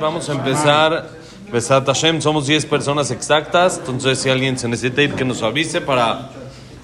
Vamos 0.00 0.28
a 0.28 0.32
empezar. 0.32 1.08
Besat 1.52 1.86
Hashem, 1.86 2.20
somos 2.20 2.48
10 2.48 2.66
personas 2.66 3.12
exactas. 3.12 3.78
Entonces, 3.78 4.18
si 4.18 4.28
alguien 4.28 4.58
se 4.58 4.66
necesita 4.66 5.00
ir, 5.00 5.14
que 5.14 5.24
nos 5.24 5.44
avise 5.44 5.80
para 5.80 6.30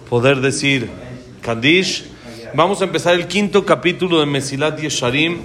poder 0.08 0.40
decir 0.40 0.88
Kaddish. 1.42 2.04
Vamos 2.54 2.80
a 2.80 2.84
empezar 2.84 3.16
el 3.16 3.26
quinto 3.26 3.66
capítulo 3.66 4.20
de 4.20 4.26
Mesilat 4.26 4.78
Yesharim. 4.78 5.38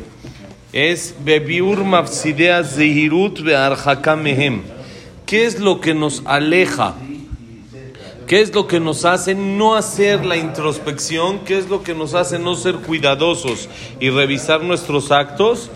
Es 0.72 1.16
Bebiur 1.24 1.84
Mafsidea 1.84 2.64
Zehirut 2.64 3.40
Mehem. 3.40 4.62
¿Qué 5.26 5.48
es 5.48 5.60
lo 5.60 5.82
que 5.82 5.96
nos 5.96 6.22
aleja? 6.26 6.94
¿Qué 8.28 8.42
es 8.42 8.54
lo 8.54 8.68
que 8.68 8.80
nos 8.80 9.04
hace 9.06 9.34
no 9.34 9.76
hacer 9.76 10.24
la 10.24 10.38
introspección? 10.38 11.40
¿Qué 11.40 11.58
es 11.58 11.70
lo 11.70 11.82
que 11.82 11.96
nos 11.96 12.14
hace 12.14 12.38
no 12.38 12.56
ser 12.56 12.76
cuidadosos 12.76 13.68
y 14.00 14.12
revisar 14.12 14.64
nuestros 14.64 15.12
actos? 15.12 15.72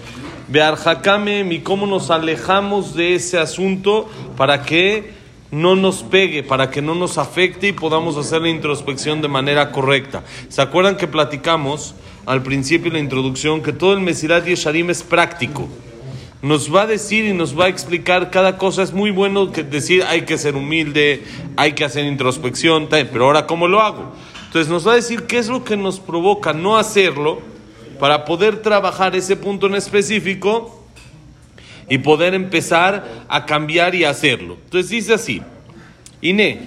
Bearjacame 0.49 1.41
y 1.51 1.59
cómo 1.59 1.85
nos 1.85 2.09
alejamos 2.09 2.95
de 2.95 3.13
ese 3.13 3.37
asunto 3.37 4.09
para 4.35 4.63
que 4.63 5.13
no 5.51 5.75
nos 5.75 6.03
pegue, 6.03 6.43
para 6.43 6.69
que 6.69 6.81
no 6.81 6.95
nos 6.95 7.17
afecte 7.17 7.67
y 7.67 7.73
podamos 7.73 8.17
hacer 8.17 8.41
la 8.41 8.49
introspección 8.49 9.21
de 9.21 9.27
manera 9.27 9.71
correcta. 9.71 10.23
¿Se 10.49 10.61
acuerdan 10.61 10.97
que 10.97 11.07
platicamos 11.07 11.95
al 12.25 12.43
principio 12.43 12.91
de 12.91 12.97
la 12.97 13.03
introducción 13.03 13.61
que 13.61 13.73
todo 13.73 13.93
el 13.93 13.99
Mesirat 13.99 14.45
Yesharim 14.45 14.89
es 14.89 15.03
práctico? 15.03 15.67
Nos 16.41 16.73
va 16.73 16.83
a 16.83 16.87
decir 16.87 17.25
y 17.25 17.33
nos 17.33 17.57
va 17.57 17.65
a 17.65 17.69
explicar 17.69 18.31
cada 18.31 18.57
cosa. 18.57 18.81
Es 18.81 18.93
muy 18.93 19.11
bueno 19.11 19.51
que 19.51 19.63
decir 19.63 20.03
hay 20.03 20.21
que 20.21 20.37
ser 20.37 20.55
humilde, 20.55 21.23
hay 21.57 21.73
que 21.73 21.83
hacer 21.83 22.05
introspección, 22.05 22.87
pero 22.89 23.25
ahora 23.25 23.45
¿cómo 23.45 23.67
lo 23.67 23.81
hago? 23.81 24.13
Entonces 24.47 24.71
nos 24.71 24.87
va 24.87 24.93
a 24.93 24.95
decir 24.95 25.23
qué 25.23 25.37
es 25.37 25.47
lo 25.47 25.63
que 25.63 25.77
nos 25.77 25.99
provoca 25.99 26.53
no 26.53 26.77
hacerlo 26.77 27.41
para 27.98 28.24
poder 28.24 28.62
trabajar 28.62 29.14
ese 29.14 29.36
punto 29.36 29.66
en 29.66 29.74
específico 29.74 30.84
y 31.88 31.98
poder 31.98 32.34
empezar 32.34 33.04
a 33.28 33.46
cambiar 33.46 33.94
y 33.94 34.04
hacerlo. 34.04 34.56
Entonces 34.64 34.90
dice 34.90 35.14
así, 35.14 35.42
Ine, 36.20 36.60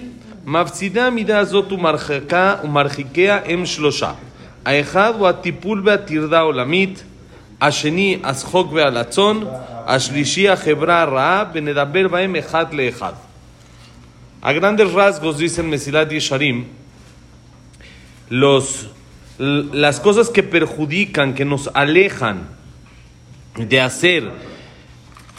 mafsida 0.44 1.10
midazot 1.10 1.72
umarjikea 1.72 3.42
em 3.46 3.64
shlosha, 3.66 4.14
האחד 4.64 5.12
הוא 5.18 5.28
הטיפול 5.28 5.80
בהטרדה 5.80 6.38
העולמית, 6.38 7.02
השני 7.60 8.18
הצחוק 8.22 8.72
והלצון, 8.72 9.44
השלישי 9.86 10.48
החברה 10.48 11.02
הרעה, 11.02 11.44
ונדבר 11.52 12.08
בהם 12.08 12.36
אחד 12.36 12.74
לאחד. 12.74 13.12
A 14.42 14.52
grandes 14.52 14.92
rasgos, 14.92 15.38
dicen 15.38 15.68
Mesilat 15.68 16.12
Yesharim, 16.12 16.66
los 18.30 18.86
las 19.37 19.99
cosas 19.99 20.29
que 20.29 20.43
perjudican, 20.43 21.33
que 21.33 21.45
nos 21.45 21.69
alejan 21.73 22.47
de 23.55 23.81
hacer 23.81 24.31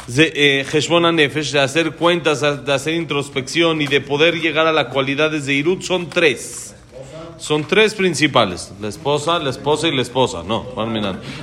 de 0.06 1.60
hacer 1.60 1.92
cuentas, 1.92 2.40
de 2.40 2.72
hacer 2.72 2.94
introspección 2.94 3.80
y 3.80 3.86
de 3.86 4.00
poder 4.00 4.40
llegar 4.40 4.66
a 4.66 4.72
la 4.72 4.90
cualidad 4.90 5.30
de 5.30 5.52
Irut 5.52 5.82
son 5.82 6.08
tres. 6.08 6.74
Son 7.38 7.66
tres 7.66 7.94
principales. 7.94 8.72
La 8.80 8.88
esposa, 8.88 9.38
la 9.38 9.50
esposa 9.50 9.88
y 9.88 9.96
la 9.96 10.02
esposa. 10.02 10.42
No, 10.44 10.66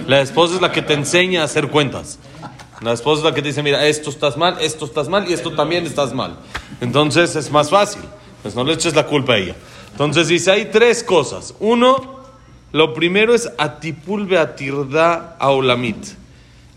La 0.07 0.21
esposa 0.21 0.55
es 0.55 0.61
la 0.61 0.71
que 0.71 0.81
te 0.81 0.93
enseña 0.93 1.41
a 1.41 1.45
hacer 1.45 1.67
cuentas. 1.67 2.19
La 2.81 2.93
esposa 2.93 3.19
es 3.19 3.25
la 3.25 3.35
que 3.35 3.41
te 3.41 3.49
dice, 3.49 3.61
mira, 3.61 3.85
esto 3.85 4.09
estás 4.09 4.37
mal, 4.37 4.57
esto 4.61 4.85
estás 4.85 5.07
mal 5.07 5.29
y 5.29 5.33
esto 5.33 5.51
también 5.51 5.85
estás 5.85 6.13
mal. 6.13 6.37
Entonces 6.79 7.35
es 7.35 7.51
más 7.51 7.69
fácil. 7.69 8.01
Pues 8.41 8.55
no 8.55 8.63
le 8.63 8.73
eches 8.73 8.95
la 8.95 9.05
culpa 9.05 9.33
a 9.33 9.37
ella. 9.37 9.55
Entonces 9.91 10.27
dice, 10.27 10.51
hay 10.51 10.65
tres 10.65 11.03
cosas. 11.03 11.53
Uno, 11.59 12.20
lo 12.71 12.93
primero 12.93 13.33
es 13.33 13.51
Atipul 13.57 14.25
Beatirda 14.27 15.35
Aolamit, 15.39 15.97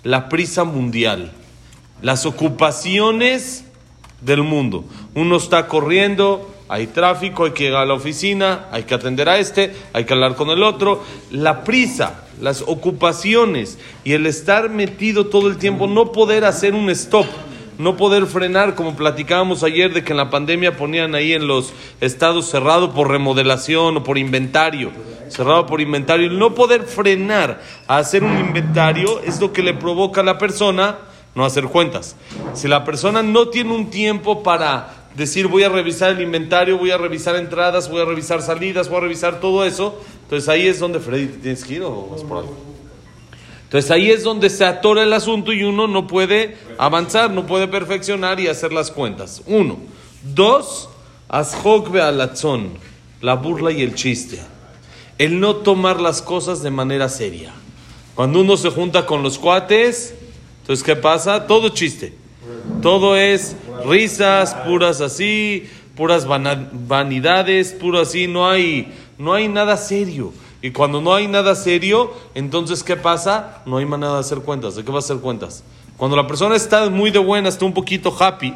la 0.02 0.28
prisa 0.28 0.64
mundial, 0.64 1.32
las 2.02 2.26
ocupaciones 2.26 3.64
del 4.20 4.42
mundo. 4.42 4.84
Uno 5.14 5.36
está 5.36 5.68
corriendo, 5.68 6.52
hay 6.68 6.88
tráfico, 6.88 7.44
hay 7.44 7.52
que 7.52 7.64
llegar 7.64 7.82
a 7.82 7.86
la 7.86 7.94
oficina, 7.94 8.66
hay 8.72 8.84
que 8.84 8.94
atender 8.94 9.28
a 9.28 9.38
este, 9.38 9.72
hay 9.92 10.04
que 10.04 10.14
hablar 10.14 10.34
con 10.34 10.50
el 10.50 10.62
otro. 10.62 11.04
La 11.30 11.62
prisa, 11.62 12.24
las 12.40 12.62
ocupaciones 12.62 13.78
y 14.02 14.12
el 14.12 14.26
estar 14.26 14.70
metido 14.70 15.26
todo 15.26 15.48
el 15.48 15.58
tiempo, 15.58 15.86
no 15.86 16.10
poder 16.10 16.44
hacer 16.44 16.74
un 16.74 16.90
stop 16.90 17.26
no 17.78 17.96
poder 17.96 18.26
frenar, 18.26 18.74
como 18.74 18.96
platicábamos 18.96 19.62
ayer 19.62 19.92
de 19.92 20.04
que 20.04 20.12
en 20.12 20.18
la 20.18 20.30
pandemia 20.30 20.76
ponían 20.76 21.14
ahí 21.14 21.32
en 21.32 21.46
los 21.46 21.72
estados 22.00 22.48
cerrado 22.48 22.92
por 22.92 23.10
remodelación 23.10 23.96
o 23.96 24.04
por 24.04 24.18
inventario 24.18 24.92
cerrado 25.28 25.66
por 25.66 25.80
inventario, 25.80 26.30
no 26.30 26.54
poder 26.54 26.84
frenar 26.84 27.60
a 27.86 27.98
hacer 27.98 28.22
un 28.22 28.38
inventario 28.38 29.20
es 29.20 29.40
lo 29.40 29.52
que 29.52 29.62
le 29.62 29.74
provoca 29.74 30.20
a 30.20 30.24
la 30.24 30.38
persona 30.38 30.98
no 31.34 31.44
hacer 31.44 31.64
cuentas. 31.64 32.16
Si 32.54 32.68
la 32.68 32.84
persona 32.84 33.22
no 33.22 33.48
tiene 33.48 33.74
un 33.74 33.90
tiempo 33.90 34.42
para 34.42 35.08
decir 35.16 35.48
voy 35.48 35.64
a 35.64 35.68
revisar 35.68 36.12
el 36.12 36.20
inventario, 36.20 36.78
voy 36.78 36.92
a 36.92 36.98
revisar 36.98 37.36
entradas, 37.36 37.90
voy 37.90 38.02
a 38.02 38.04
revisar 38.04 38.42
salidas, 38.42 38.88
voy 38.88 38.98
a 38.98 39.00
revisar 39.00 39.40
todo 39.40 39.64
eso, 39.64 40.00
entonces 40.22 40.48
ahí 40.48 40.66
es 40.66 40.78
donde 40.78 41.00
Freddy 41.00 41.26
tienes 41.26 41.64
que 41.64 41.74
ir 41.74 41.82
o 41.82 42.08
vas 42.10 42.22
por 42.22 42.38
algo. 42.38 42.73
Entonces 43.74 43.90
ahí 43.90 44.10
es 44.10 44.22
donde 44.22 44.50
se 44.50 44.64
atora 44.64 45.02
el 45.02 45.12
asunto 45.12 45.52
y 45.52 45.64
uno 45.64 45.88
no 45.88 46.06
puede 46.06 46.56
avanzar, 46.78 47.32
no 47.32 47.44
puede 47.44 47.66
perfeccionar 47.66 48.38
y 48.38 48.46
hacer 48.46 48.72
las 48.72 48.92
cuentas. 48.92 49.42
Uno. 49.46 49.78
Dos, 50.22 50.88
ashok 51.28 51.94
alazón, 51.96 52.78
la 53.20 53.34
burla 53.34 53.72
y 53.72 53.82
el 53.82 53.96
chiste 53.96 54.40
el 55.18 55.40
no 55.40 55.56
tomar 55.56 56.00
las 56.00 56.22
cosas 56.22 56.62
de 56.62 56.70
manera 56.70 57.08
seria. 57.08 57.52
Cuando 58.14 58.40
uno 58.40 58.56
se 58.56 58.70
junta 58.70 59.06
con 59.06 59.22
los 59.22 59.38
cuates, 59.38 60.14
entonces 60.60 60.84
¿qué 60.84 60.96
pasa? 60.96 61.46
Todo 61.46 61.68
chiste. 61.68 62.14
Todo 62.82 63.16
es 63.16 63.56
risas, 63.84 64.54
puras 64.66 65.00
así, 65.00 65.68
puras 65.96 66.26
vanidades, 66.26 67.72
puro 67.72 68.00
así, 68.00 68.26
no 68.26 68.48
hay, 68.48 68.92
no 69.18 69.34
hay 69.34 69.48
nada 69.48 69.76
serio. 69.76 70.32
Y 70.64 70.70
cuando 70.70 71.02
no 71.02 71.14
hay 71.14 71.28
nada 71.28 71.54
serio, 71.56 72.10
entonces 72.34 72.82
¿qué 72.82 72.96
pasa? 72.96 73.60
No 73.66 73.76
hay 73.76 73.84
manera 73.84 74.14
de 74.14 74.20
hacer 74.20 74.38
cuentas. 74.38 74.74
¿De 74.74 74.82
qué 74.82 74.90
va 74.90 74.96
a 74.96 75.00
hacer 75.00 75.18
cuentas? 75.18 75.62
Cuando 75.98 76.16
la 76.16 76.26
persona 76.26 76.56
está 76.56 76.88
muy 76.88 77.10
de 77.10 77.18
buena, 77.18 77.50
está 77.50 77.66
un 77.66 77.74
poquito 77.74 78.16
happy 78.18 78.54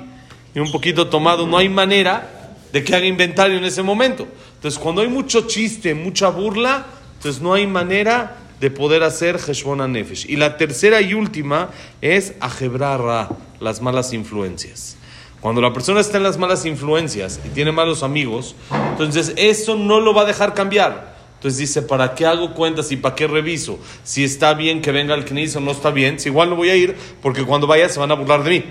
y 0.54 0.58
un 0.58 0.72
poquito 0.72 1.08
tomado, 1.08 1.46
no 1.46 1.58
hay 1.58 1.68
manera 1.68 2.54
de 2.72 2.82
que 2.82 2.96
haga 2.96 3.04
inventario 3.04 3.58
en 3.58 3.64
ese 3.66 3.82
momento. 3.82 4.26
Entonces, 4.54 4.80
cuando 4.80 5.02
hay 5.02 5.08
mucho 5.08 5.42
chiste, 5.42 5.94
mucha 5.94 6.30
burla, 6.30 6.86
entonces 7.16 7.42
no 7.42 7.52
hay 7.52 7.66
manera 7.66 8.38
de 8.58 8.70
poder 8.70 9.02
hacer 9.02 9.36
Heshbon 9.36 9.92
Nefesh. 9.92 10.30
Y 10.30 10.36
la 10.36 10.56
tercera 10.56 11.02
y 11.02 11.12
última 11.12 11.68
es 12.00 12.32
Ajebrarra, 12.40 13.28
las 13.60 13.82
malas 13.82 14.14
influencias. 14.14 14.96
Cuando 15.42 15.60
la 15.60 15.74
persona 15.74 16.00
está 16.00 16.16
en 16.16 16.22
las 16.22 16.38
malas 16.38 16.64
influencias 16.64 17.38
y 17.44 17.50
tiene 17.50 17.70
malos 17.70 18.02
amigos, 18.02 18.56
entonces 18.92 19.34
eso 19.36 19.76
no 19.76 20.00
lo 20.00 20.14
va 20.14 20.22
a 20.22 20.24
dejar 20.24 20.54
cambiar. 20.54 21.17
Entonces 21.38 21.58
dice, 21.58 21.82
¿para 21.82 22.16
qué 22.16 22.26
hago 22.26 22.52
cuentas 22.52 22.90
y 22.90 22.96
para 22.96 23.14
qué 23.14 23.28
reviso? 23.28 23.78
Si 24.02 24.24
está 24.24 24.54
bien 24.54 24.82
que 24.82 24.90
venga 24.90 25.14
el 25.14 25.24
Knis 25.24 25.54
o 25.54 25.60
no 25.60 25.70
está 25.70 25.92
bien, 25.92 26.18
si 26.18 26.30
igual 26.30 26.50
no 26.50 26.56
voy 26.56 26.70
a 26.70 26.74
ir 26.74 26.96
porque 27.22 27.44
cuando 27.44 27.68
vaya 27.68 27.88
se 27.88 28.00
van 28.00 28.10
a 28.10 28.14
burlar 28.14 28.42
de 28.42 28.50
mí. 28.50 28.64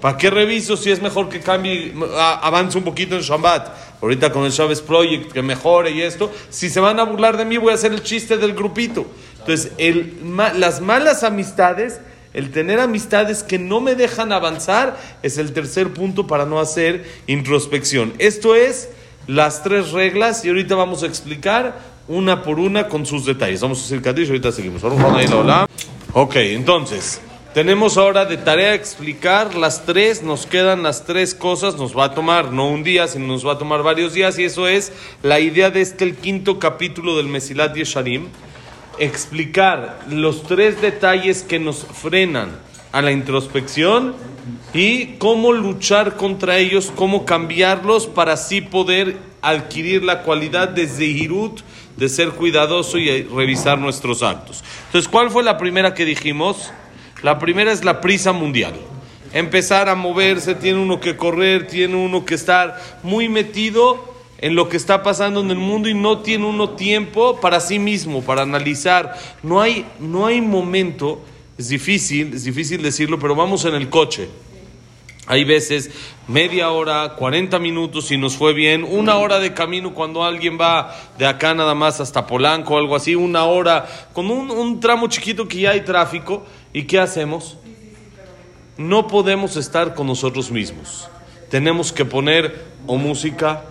¿Para 0.00 0.16
qué 0.16 0.30
reviso 0.30 0.76
si 0.76 0.92
es 0.92 1.02
mejor 1.02 1.28
que 1.28 1.40
cambie, 1.40 1.92
avance 2.16 2.78
un 2.78 2.84
poquito 2.84 3.16
en 3.16 3.22
Shabbat? 3.22 3.68
Ahorita 4.00 4.30
con 4.30 4.44
el 4.44 4.52
Shabbos 4.52 4.80
Project, 4.80 5.32
que 5.32 5.42
mejore 5.42 5.90
y 5.90 6.00
esto. 6.00 6.32
Si 6.48 6.70
se 6.70 6.78
van 6.78 7.00
a 7.00 7.02
burlar 7.02 7.36
de 7.36 7.44
mí, 7.44 7.56
voy 7.56 7.72
a 7.72 7.74
hacer 7.74 7.92
el 7.92 8.04
chiste 8.04 8.36
del 8.36 8.54
grupito. 8.54 9.04
Entonces, 9.40 9.72
las 10.56 10.80
malas 10.80 11.24
amistades, 11.24 12.00
el 12.32 12.52
tener 12.52 12.78
amistades 12.78 13.42
que 13.42 13.58
no 13.58 13.80
me 13.80 13.96
dejan 13.96 14.32
avanzar, 14.32 14.96
es 15.24 15.38
el 15.38 15.52
tercer 15.52 15.92
punto 15.92 16.28
para 16.28 16.46
no 16.46 16.60
hacer 16.60 17.04
introspección. 17.26 18.14
Esto 18.18 18.54
es 18.54 18.90
las 19.26 19.62
tres 19.62 19.92
reglas 19.92 20.44
y 20.44 20.48
ahorita 20.48 20.74
vamos 20.74 21.02
a 21.02 21.06
explicar 21.06 21.78
una 22.08 22.42
por 22.42 22.58
una 22.58 22.88
con 22.88 23.06
sus 23.06 23.24
detalles. 23.24 23.60
Vamos 23.60 23.80
a 23.80 23.84
hacer 23.84 24.02
Kadish, 24.02 24.28
ahorita 24.28 24.52
seguimos. 24.52 24.82
Ok, 26.12 26.36
entonces. 26.36 27.20
Tenemos 27.54 27.96
ahora 27.96 28.26
de 28.26 28.36
tarea 28.36 28.74
explicar 28.74 29.56
las 29.56 29.84
tres, 29.84 30.22
nos 30.22 30.46
quedan 30.46 30.84
las 30.84 31.04
tres 31.04 31.34
cosas, 31.34 31.74
nos 31.74 31.98
va 31.98 32.04
a 32.04 32.14
tomar 32.14 32.52
no 32.52 32.68
un 32.68 32.84
día, 32.84 33.08
sino 33.08 33.26
nos 33.26 33.44
va 33.44 33.54
a 33.54 33.58
tomar 33.58 33.82
varios 33.82 34.14
días, 34.14 34.38
y 34.38 34.44
eso 34.44 34.68
es 34.68 34.92
la 35.24 35.40
idea 35.40 35.70
de 35.70 35.80
este, 35.80 36.04
el 36.04 36.14
quinto 36.14 36.60
capítulo 36.60 37.16
del 37.16 37.26
Mesilat 37.26 37.74
Yesharim, 37.74 38.28
explicar 39.00 39.98
los 40.08 40.44
tres 40.44 40.80
detalles 40.80 41.42
que 41.42 41.58
nos 41.58 41.84
frenan 41.84 42.50
a 42.92 43.02
la 43.02 43.10
introspección 43.10 44.14
y 44.72 45.16
cómo 45.18 45.52
luchar 45.52 46.16
contra 46.16 46.58
ellos, 46.58 46.92
cómo 46.94 47.24
cambiarlos 47.24 48.06
para 48.06 48.34
así 48.34 48.60
poder 48.60 49.18
adquirir 49.42 50.04
la 50.04 50.22
cualidad 50.22 50.68
de 50.68 50.86
Zehirut, 50.86 51.60
de 51.96 52.08
ser 52.08 52.30
cuidadoso 52.30 52.98
y 52.98 53.22
revisar 53.24 53.78
nuestros 53.78 54.22
actos. 54.22 54.62
Entonces, 54.86 55.08
¿cuál 55.08 55.30
fue 55.30 55.42
la 55.42 55.58
primera 55.58 55.94
que 55.94 56.04
dijimos? 56.04 56.70
La 57.22 57.38
primera 57.38 57.72
es 57.72 57.84
la 57.84 58.00
prisa 58.00 58.32
mundial. 58.32 58.74
Empezar 59.32 59.88
a 59.88 59.94
moverse, 59.94 60.54
tiene 60.54 60.80
uno 60.80 61.00
que 61.00 61.16
correr, 61.16 61.66
tiene 61.66 61.96
uno 61.96 62.24
que 62.24 62.34
estar 62.34 62.80
muy 63.02 63.28
metido 63.28 64.10
en 64.38 64.54
lo 64.54 64.68
que 64.68 64.76
está 64.76 65.02
pasando 65.02 65.40
en 65.40 65.50
el 65.50 65.58
mundo 65.58 65.88
y 65.88 65.94
no 65.94 66.20
tiene 66.20 66.46
uno 66.46 66.70
tiempo 66.70 67.38
para 67.40 67.60
sí 67.60 67.78
mismo, 67.78 68.22
para 68.22 68.42
analizar. 68.42 69.14
No 69.42 69.60
hay, 69.60 69.84
no 69.98 70.26
hay 70.26 70.40
momento, 70.40 71.20
es 71.58 71.68
difícil, 71.68 72.32
es 72.34 72.44
difícil 72.44 72.82
decirlo, 72.82 73.18
pero 73.18 73.34
vamos 73.34 73.64
en 73.66 73.74
el 73.74 73.90
coche. 73.90 74.28
Hay 75.30 75.44
veces 75.44 75.92
media 76.26 76.72
hora, 76.72 77.14
40 77.14 77.60
minutos 77.60 78.10
y 78.10 78.18
nos 78.18 78.36
fue 78.36 78.52
bien, 78.52 78.82
una 78.82 79.16
hora 79.16 79.38
de 79.38 79.54
camino 79.54 79.94
cuando 79.94 80.24
alguien 80.24 80.58
va 80.60 80.92
de 81.18 81.24
acá 81.24 81.54
nada 81.54 81.72
más 81.76 82.00
hasta 82.00 82.26
Polanco 82.26 82.74
o 82.74 82.78
algo 82.78 82.96
así, 82.96 83.14
una 83.14 83.44
hora, 83.44 83.86
con 84.12 84.28
un, 84.28 84.50
un 84.50 84.80
tramo 84.80 85.06
chiquito 85.06 85.46
que 85.46 85.60
ya 85.60 85.70
hay 85.70 85.82
tráfico. 85.82 86.44
¿Y 86.72 86.82
qué 86.82 86.98
hacemos? 86.98 87.58
No 88.76 89.06
podemos 89.06 89.56
estar 89.56 89.94
con 89.94 90.08
nosotros 90.08 90.50
mismos. 90.50 91.08
Tenemos 91.48 91.92
que 91.92 92.04
poner 92.04 92.64
o 92.88 92.96
música, 92.96 93.62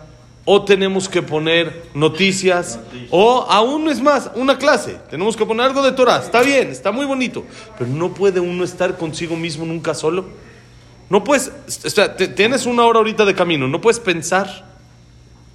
o 0.45 0.63
tenemos 0.63 1.09
que 1.09 1.21
poner 1.21 1.89
noticias, 1.93 2.79
o 3.09 3.45
aún 3.49 3.89
es 3.89 3.99
más, 3.99 4.31
una 4.35 4.57
clase. 4.57 4.95
Tenemos 5.09 5.35
que 5.35 5.45
poner 5.45 5.65
algo 5.65 5.83
de 5.83 5.91
Torah. 5.91 6.21
Está 6.23 6.41
bien, 6.41 6.69
está 6.69 6.93
muy 6.93 7.05
bonito, 7.05 7.43
pero 7.77 7.89
no 7.89 8.13
puede 8.13 8.39
uno 8.39 8.63
estar 8.63 8.95
consigo 8.95 9.35
mismo 9.35 9.65
nunca 9.65 9.93
solo. 9.93 10.48
No 11.09 11.23
puedes, 11.23 11.51
o 11.85 11.89
sea, 11.89 12.15
te- 12.15 12.27
tienes 12.27 12.65
una 12.65 12.85
hora 12.85 12.99
ahorita 12.99 13.25
de 13.25 13.33
camino, 13.35 13.67
no 13.67 13.81
puedes 13.81 13.99
pensar. 13.99 14.65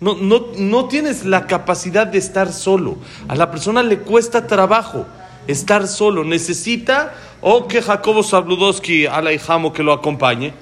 No, 0.01 0.15
no, 0.15 0.47
no 0.59 0.87
tienes 0.87 1.25
la 1.25 1.47
capacidad 1.47 2.07
de 2.07 2.19
estar 2.19 2.53
solo. 2.53 2.97
A 3.29 3.37
la 3.37 3.51
persona 3.51 3.83
le 3.83 3.99
cuesta 4.01 4.47
trabajo 4.47 5.07
estar 5.47 5.87
solo. 5.87 6.25
Necesita 6.25 7.15
o 7.41 7.69
que 7.69 7.81
Jacobo 7.81 8.23
Sabludowski, 8.23 9.07
a 9.07 9.23
la 9.23 9.33
hijamo 9.33 9.73
que 9.73 9.83
lo 9.83 9.93
acompañe. 9.93 10.53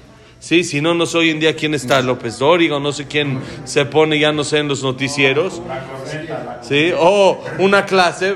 Sí, 0.43 0.65
si 0.65 0.81
no, 0.81 0.93
no 0.93 1.05
sé 1.05 1.19
hoy 1.19 1.29
en 1.29 1.39
día 1.39 1.55
quién 1.55 1.73
está, 1.73 2.01
López 2.01 2.37
Dóriga, 2.37 2.77
no 2.77 2.91
sé 2.91 3.07
quién 3.07 3.39
se 3.63 3.85
pone, 3.85 4.19
ya 4.19 4.33
no 4.33 4.43
sé, 4.43 4.57
en 4.57 4.67
los 4.67 4.83
noticieros. 4.83 5.61
¿sí? 6.61 6.91
O 6.99 7.41
una 7.59 7.85
clase, 7.85 8.35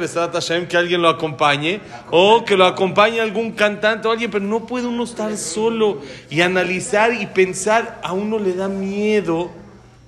que 0.69 0.77
alguien 0.77 1.01
lo 1.01 1.09
acompañe, 1.09 1.81
o 2.09 2.45
que 2.45 2.55
lo 2.55 2.65
acompañe 2.65 3.19
algún 3.19 3.51
cantante 3.51 4.07
o 4.07 4.11
alguien, 4.11 4.31
pero 4.31 4.45
no 4.45 4.65
puede 4.65 4.87
uno 4.87 5.03
estar 5.03 5.35
solo 5.35 5.99
y 6.29 6.39
analizar 6.39 7.13
y 7.13 7.25
pensar, 7.25 7.99
a 8.01 8.13
uno 8.13 8.39
le 8.39 8.53
da 8.53 8.69
miedo 8.69 9.51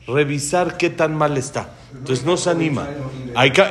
revisar 0.07 0.78
qué 0.78 0.90
tan 0.90 1.13
mal 1.13 1.36
está. 1.36 1.74
Entonces 1.92 2.24
no 2.24 2.38
se 2.38 2.50
anima. 2.50 2.88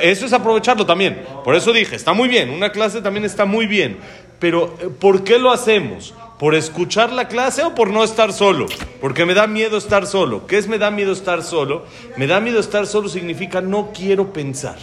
Eso 0.03 0.27
es 0.27 0.33
aprovecharlo 0.33 0.85
también. 0.85 1.23
Por 1.43 1.55
eso 1.55 1.73
dije, 1.73 1.95
está 1.95 2.13
muy 2.13 2.29
bien, 2.29 2.51
una 2.51 2.71
clase 2.71 3.01
también 3.01 3.25
está 3.25 3.45
muy 3.45 3.65
bien, 3.65 3.97
pero 4.37 4.77
eh, 4.79 4.89
¿por 4.99 5.23
qué 5.23 5.39
lo 5.39 5.51
hacemos? 5.51 6.13
¿Por 6.39 6.55
escuchar 6.55 7.11
la 7.11 7.27
clase 7.27 7.63
o 7.63 7.75
por 7.75 7.91
no 7.91 8.01
estar 8.01 8.31
solo? 8.31 8.67
Porque 9.01 9.25
me 9.25 9.33
da 9.33 9.45
miedo 9.45 9.77
estar 9.77 10.07
solo. 10.07 10.47
¿Qué 10.47 10.57
es 10.57 10.69
me 10.69 10.77
da 10.77 10.89
miedo 10.89 11.11
estar 11.11 11.43
solo? 11.43 11.83
Me 12.15 12.27
da 12.27 12.39
miedo 12.39 12.61
estar 12.61 12.87
solo 12.87 13.09
significa 13.09 13.59
no 13.59 13.91
quiero 13.93 14.31
pensar. 14.31 14.77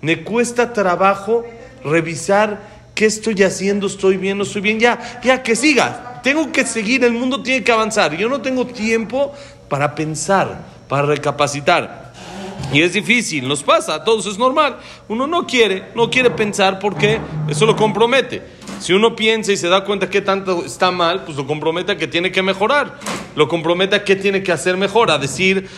Me 0.00 0.24
cuesta 0.24 0.72
trabajo 0.72 1.44
revisar 1.84 2.62
qué 2.94 3.04
estoy 3.04 3.42
haciendo, 3.42 3.86
estoy 3.86 4.16
bien, 4.16 4.38
no 4.38 4.44
estoy 4.44 4.62
bien. 4.62 4.80
Ya, 4.80 5.20
ya, 5.22 5.42
que 5.42 5.54
siga. 5.54 6.22
Tengo 6.22 6.50
que 6.50 6.64
seguir, 6.64 7.04
el 7.04 7.12
mundo 7.12 7.42
tiene 7.42 7.62
que 7.62 7.72
avanzar. 7.72 8.16
Yo 8.16 8.30
no 8.30 8.40
tengo 8.40 8.66
tiempo 8.66 9.34
para 9.68 9.94
pensar, 9.94 10.64
para 10.88 11.06
recapacitar. 11.06 12.06
Y 12.72 12.80
es 12.80 12.94
difícil, 12.94 13.46
nos 13.46 13.62
pasa, 13.62 13.96
a 13.96 14.02
todos 14.02 14.24
es 14.24 14.38
normal. 14.38 14.78
Uno 15.08 15.26
no 15.26 15.46
quiere, 15.46 15.90
no 15.94 16.08
quiere 16.08 16.30
pensar 16.30 16.78
porque 16.78 17.20
eso 17.48 17.66
lo 17.66 17.76
compromete. 17.76 18.55
Si 18.78 18.92
uno 18.92 19.16
piensa 19.16 19.52
y 19.52 19.56
se 19.56 19.68
da 19.68 19.84
cuenta 19.84 20.10
que 20.10 20.20
tanto 20.20 20.64
está 20.64 20.90
mal, 20.90 21.24
pues 21.24 21.36
lo 21.36 21.46
compromete 21.46 21.92
a 21.92 21.96
que 21.96 22.06
tiene 22.06 22.30
que 22.30 22.42
mejorar. 22.42 22.98
Lo 23.34 23.48
compromete 23.48 23.96
a 23.96 24.04
que 24.04 24.16
tiene 24.16 24.42
que 24.42 24.52
hacer 24.52 24.76
mejor, 24.76 25.10
a 25.10 25.18
decir, 25.18 25.68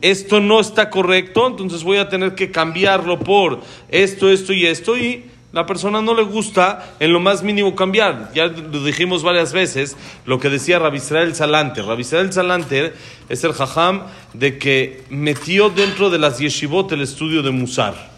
esto 0.00 0.40
no 0.40 0.60
está 0.60 0.90
correcto, 0.90 1.46
entonces 1.46 1.82
voy 1.82 1.98
a 1.98 2.08
tener 2.08 2.34
que 2.34 2.50
cambiarlo 2.50 3.18
por 3.18 3.60
esto, 3.88 4.30
esto 4.30 4.52
y 4.52 4.66
esto. 4.66 4.96
Y 4.96 5.24
la 5.52 5.64
persona 5.64 6.02
no 6.02 6.14
le 6.14 6.22
gusta 6.22 6.96
en 7.00 7.12
lo 7.12 7.20
más 7.20 7.42
mínimo 7.42 7.74
cambiar. 7.74 8.30
Ya 8.34 8.46
lo 8.46 8.84
dijimos 8.84 9.22
varias 9.22 9.52
veces, 9.52 9.96
lo 10.26 10.38
que 10.38 10.50
decía 10.50 10.78
Rabbi 10.78 10.98
Israel 10.98 11.34
Salanter. 11.34 11.84
Rabbi 11.84 12.02
Israel 12.02 12.32
Salanter 12.32 12.94
es 13.28 13.44
el 13.44 13.52
jajam 13.52 14.02
de 14.34 14.58
que 14.58 15.04
metió 15.08 15.70
dentro 15.70 16.10
de 16.10 16.18
las 16.18 16.38
yeshivot 16.38 16.92
el 16.92 17.02
estudio 17.02 17.42
de 17.42 17.52
Musar. 17.52 18.15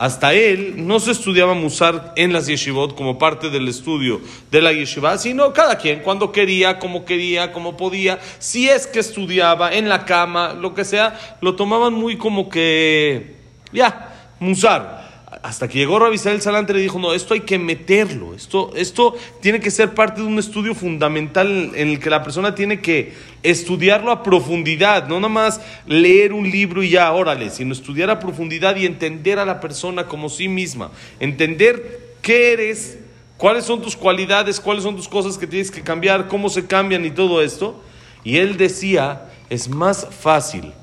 Hasta 0.00 0.32
él 0.32 0.86
no 0.86 0.98
se 0.98 1.10
estudiaba 1.10 1.52
Musar 1.52 2.14
en 2.16 2.32
las 2.32 2.46
yeshivot 2.46 2.94
como 2.94 3.18
parte 3.18 3.50
del 3.50 3.68
estudio 3.68 4.22
de 4.50 4.62
la 4.62 4.72
yeshiva, 4.72 5.18
sino 5.18 5.52
cada 5.52 5.76
quien 5.76 6.00
cuando 6.00 6.32
quería, 6.32 6.78
como 6.78 7.04
quería, 7.04 7.52
como 7.52 7.76
podía. 7.76 8.18
Si 8.38 8.66
es 8.66 8.86
que 8.86 8.98
estudiaba 8.98 9.74
en 9.74 9.90
la 9.90 10.06
cama, 10.06 10.54
lo 10.54 10.72
que 10.72 10.86
sea, 10.86 11.36
lo 11.42 11.54
tomaban 11.54 11.92
muy 11.92 12.16
como 12.16 12.48
que, 12.48 13.36
ya, 13.74 14.14
Musar. 14.38 14.99
Hasta 15.42 15.68
que 15.68 15.78
llegó 15.78 15.98
Rabbi 15.98 16.16
Israel 16.16 16.42
Salante 16.42 16.74
y 16.74 16.82
dijo, 16.82 16.98
no, 16.98 17.14
esto 17.14 17.32
hay 17.32 17.40
que 17.40 17.58
meterlo, 17.58 18.34
esto, 18.34 18.72
esto 18.74 19.16
tiene 19.40 19.58
que 19.58 19.70
ser 19.70 19.94
parte 19.94 20.20
de 20.20 20.26
un 20.26 20.38
estudio 20.38 20.74
fundamental 20.74 21.72
en 21.74 21.88
el 21.88 21.98
que 21.98 22.10
la 22.10 22.22
persona 22.22 22.54
tiene 22.54 22.82
que 22.82 23.14
estudiarlo 23.42 24.10
a 24.10 24.22
profundidad, 24.22 25.08
no 25.08 25.16
nada 25.16 25.32
más 25.32 25.62
leer 25.86 26.34
un 26.34 26.50
libro 26.50 26.82
y 26.82 26.90
ya, 26.90 27.10
órale, 27.12 27.48
sino 27.48 27.72
estudiar 27.72 28.10
a 28.10 28.20
profundidad 28.20 28.76
y 28.76 28.84
entender 28.84 29.38
a 29.38 29.46
la 29.46 29.60
persona 29.60 30.06
como 30.06 30.28
sí 30.28 30.46
misma, 30.46 30.90
entender 31.20 32.16
qué 32.20 32.52
eres, 32.52 32.98
cuáles 33.38 33.64
son 33.64 33.80
tus 33.80 33.96
cualidades, 33.96 34.60
cuáles 34.60 34.82
son 34.82 34.94
tus 34.94 35.08
cosas 35.08 35.38
que 35.38 35.46
tienes 35.46 35.70
que 35.70 35.80
cambiar, 35.80 36.28
cómo 36.28 36.50
se 36.50 36.66
cambian 36.66 37.06
y 37.06 37.10
todo 37.10 37.40
esto. 37.40 37.82
Y 38.22 38.36
él 38.36 38.58
decía, 38.58 39.30
es 39.48 39.70
más 39.70 40.06
fácil 40.10 40.74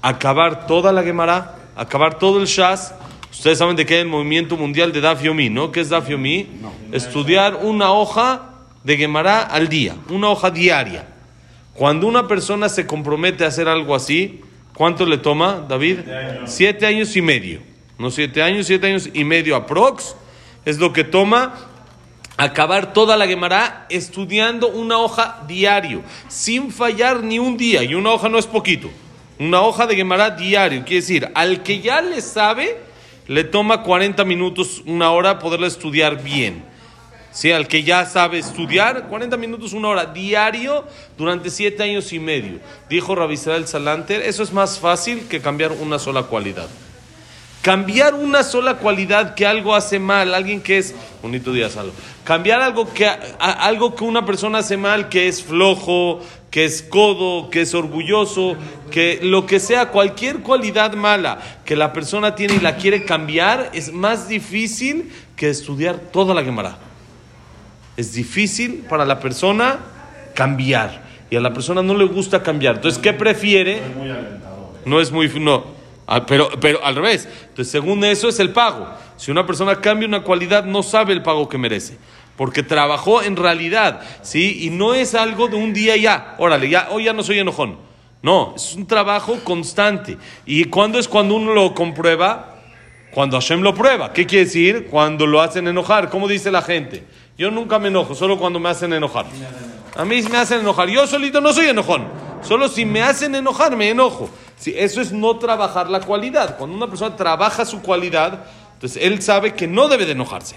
acabar 0.00 0.68
toda 0.68 0.92
la 0.92 1.02
Gemara, 1.02 1.56
acabar 1.74 2.18
todo 2.18 2.40
el 2.40 2.46
Shas. 2.46 2.94
Ustedes 3.36 3.58
saben 3.58 3.76
de 3.76 3.84
qué 3.84 3.96
es 3.96 4.02
el 4.02 4.08
movimiento 4.08 4.56
mundial 4.56 4.92
de 4.92 5.02
Daf 5.02 5.22
Yomi, 5.22 5.50
¿no? 5.50 5.70
¿Qué 5.70 5.80
es 5.80 5.90
Daf 5.90 6.08
Yomi? 6.08 6.46
Estudiar 6.90 7.60
una 7.62 7.92
hoja 7.92 8.54
de 8.82 8.96
Gemara 8.96 9.42
al 9.42 9.68
día, 9.68 9.94
una 10.08 10.30
hoja 10.30 10.50
diaria. 10.50 11.06
Cuando 11.74 12.06
una 12.06 12.26
persona 12.26 12.70
se 12.70 12.86
compromete 12.86 13.44
a 13.44 13.48
hacer 13.48 13.68
algo 13.68 13.94
así, 13.94 14.40
¿cuánto 14.74 15.04
le 15.04 15.18
toma, 15.18 15.64
David? 15.68 15.98
Siete 16.46 16.86
años 16.86 17.14
y 17.14 17.20
medio. 17.20 17.60
No 17.98 18.10
siete 18.10 18.42
años, 18.42 18.66
siete 18.66 18.86
años 18.86 19.10
y 19.12 19.22
medio 19.24 19.54
aprox. 19.54 20.16
Es 20.64 20.78
lo 20.78 20.94
que 20.94 21.04
toma 21.04 21.54
acabar 22.38 22.94
toda 22.94 23.18
la 23.18 23.26
Gemara 23.26 23.86
estudiando 23.90 24.68
una 24.68 24.98
hoja 24.98 25.42
diario, 25.46 26.02
sin 26.28 26.70
fallar 26.72 27.22
ni 27.22 27.38
un 27.38 27.58
día. 27.58 27.82
Y 27.82 27.94
una 27.94 28.12
hoja 28.12 28.30
no 28.30 28.38
es 28.38 28.46
poquito. 28.46 28.90
Una 29.38 29.60
hoja 29.60 29.86
de 29.86 29.94
Gemara 29.94 30.30
diario. 30.30 30.84
Quiere 30.84 31.02
decir, 31.02 31.28
al 31.34 31.62
que 31.62 31.80
ya 31.80 32.00
le 32.00 32.22
sabe, 32.22 32.86
le 33.28 33.44
toma 33.44 33.82
40 33.82 34.24
minutos, 34.24 34.82
una 34.86 35.10
hora 35.10 35.38
poderla 35.38 35.66
estudiar 35.66 36.22
bien. 36.22 36.64
Sí, 37.32 37.52
al 37.52 37.68
que 37.68 37.82
ya 37.82 38.06
sabe 38.06 38.38
estudiar, 38.38 39.08
40 39.08 39.36
minutos, 39.36 39.74
una 39.74 39.88
hora 39.88 40.06
diario 40.06 40.84
durante 41.18 41.50
siete 41.50 41.82
años 41.82 42.12
y 42.14 42.18
medio. 42.18 42.60
Dijo 42.88 43.14
Rabbi 43.14 43.34
Israel 43.34 43.66
Salanter, 43.66 44.22
eso 44.22 44.42
es 44.42 44.52
más 44.54 44.78
fácil 44.78 45.26
que 45.28 45.40
cambiar 45.40 45.72
una 45.72 45.98
sola 45.98 46.22
cualidad. 46.22 46.68
Cambiar 47.66 48.14
una 48.14 48.44
sola 48.44 48.74
cualidad 48.74 49.34
que 49.34 49.44
algo 49.44 49.74
hace 49.74 49.98
mal, 49.98 50.34
alguien 50.36 50.60
que 50.60 50.78
es, 50.78 50.94
bonito 51.20 51.52
día, 51.52 51.68
Salo. 51.68 51.90
Cambiar 52.22 52.60
algo 52.60 52.94
que, 52.94 53.06
a- 53.08 53.16
algo 53.40 53.96
que 53.96 54.04
una 54.04 54.24
persona 54.24 54.58
hace 54.58 54.76
mal, 54.76 55.08
que 55.08 55.26
es 55.26 55.42
flojo, 55.42 56.20
que 56.52 56.64
es 56.64 56.80
codo, 56.80 57.50
que 57.50 57.62
es 57.62 57.74
orgulloso, 57.74 58.54
que 58.92 59.18
lo 59.20 59.46
que 59.46 59.58
sea, 59.58 59.88
cualquier 59.88 60.42
cualidad 60.42 60.92
mala 60.94 61.40
que 61.64 61.74
la 61.74 61.92
persona 61.92 62.36
tiene 62.36 62.54
y 62.54 62.60
la 62.60 62.76
quiere 62.76 63.04
cambiar, 63.04 63.70
es 63.74 63.92
más 63.92 64.28
difícil 64.28 65.10
que 65.34 65.50
estudiar 65.50 65.96
toda 66.12 66.34
la 66.34 66.44
Gemara. 66.44 66.78
Es 67.96 68.12
difícil 68.12 68.84
para 68.88 69.04
la 69.04 69.18
persona 69.18 69.80
cambiar. 70.36 71.02
Y 71.30 71.34
a 71.34 71.40
la 71.40 71.52
persona 71.52 71.82
no 71.82 71.94
le 71.96 72.04
gusta 72.04 72.44
cambiar. 72.44 72.76
Entonces, 72.76 73.02
¿qué 73.02 73.12
prefiere? 73.12 73.80
No 74.84 75.00
es 75.00 75.10
muy... 75.10 75.28
No. 75.40 75.74
Ah, 76.06 76.24
pero, 76.24 76.48
pero 76.60 76.84
al 76.84 76.94
revés. 76.94 77.28
Entonces, 77.48 77.70
según 77.70 78.04
eso 78.04 78.28
es 78.28 78.38
el 78.38 78.50
pago. 78.50 78.88
Si 79.16 79.30
una 79.30 79.46
persona 79.46 79.80
cambia 79.80 80.06
una 80.06 80.22
cualidad, 80.22 80.64
no 80.64 80.82
sabe 80.82 81.12
el 81.12 81.22
pago 81.22 81.48
que 81.48 81.58
merece. 81.58 81.98
Porque 82.36 82.62
trabajó 82.62 83.22
en 83.22 83.36
realidad, 83.36 84.02
¿sí? 84.22 84.66
Y 84.66 84.70
no 84.70 84.94
es 84.94 85.14
algo 85.14 85.48
de 85.48 85.56
un 85.56 85.72
día 85.72 85.96
ya. 85.96 86.34
Órale, 86.38 86.68
ya, 86.68 86.88
hoy 86.90 87.04
ya 87.04 87.12
no 87.12 87.22
soy 87.22 87.38
enojón. 87.38 87.78
No, 88.22 88.54
es 88.56 88.74
un 88.74 88.86
trabajo 88.86 89.38
constante. 89.42 90.18
¿Y 90.44 90.64
cuándo 90.66 90.98
es 90.98 91.08
cuando 91.08 91.34
uno 91.34 91.54
lo 91.54 91.74
comprueba? 91.74 92.56
Cuando 93.12 93.38
Hashem 93.38 93.62
lo 93.62 93.74
prueba. 93.74 94.12
¿Qué 94.12 94.26
quiere 94.26 94.44
decir? 94.44 94.88
Cuando 94.90 95.26
lo 95.26 95.40
hacen 95.40 95.66
enojar. 95.66 96.10
¿Cómo 96.10 96.28
dice 96.28 96.50
la 96.50 96.60
gente? 96.60 97.04
Yo 97.38 97.50
nunca 97.50 97.78
me 97.78 97.88
enojo, 97.88 98.14
solo 98.14 98.38
cuando 98.38 98.58
me 98.58 98.68
hacen 98.68 98.92
enojar. 98.92 99.26
A 99.94 100.04
mí 100.04 100.22
me 100.22 100.36
hacen 100.36 100.60
enojar. 100.60 100.88
Yo 100.88 101.06
solito 101.06 101.40
no 101.40 101.52
soy 101.52 101.66
enojón. 101.66 102.08
Solo 102.42 102.68
si 102.68 102.84
me 102.84 103.02
hacen 103.02 103.34
enojar, 103.34 103.76
me 103.76 103.88
enojo. 103.88 104.30
Si 104.56 104.76
eso 104.76 105.00
es 105.00 105.12
no 105.12 105.38
trabajar 105.38 105.90
la 105.90 106.00
cualidad. 106.00 106.56
Cuando 106.56 106.76
una 106.76 106.86
persona 106.86 107.14
trabaja 107.14 107.64
su 107.64 107.82
cualidad, 107.82 108.44
entonces 108.74 109.02
él 109.02 109.22
sabe 109.22 109.54
que 109.54 109.66
no 109.66 109.88
debe 109.88 110.06
de 110.06 110.12
enojarse. 110.12 110.56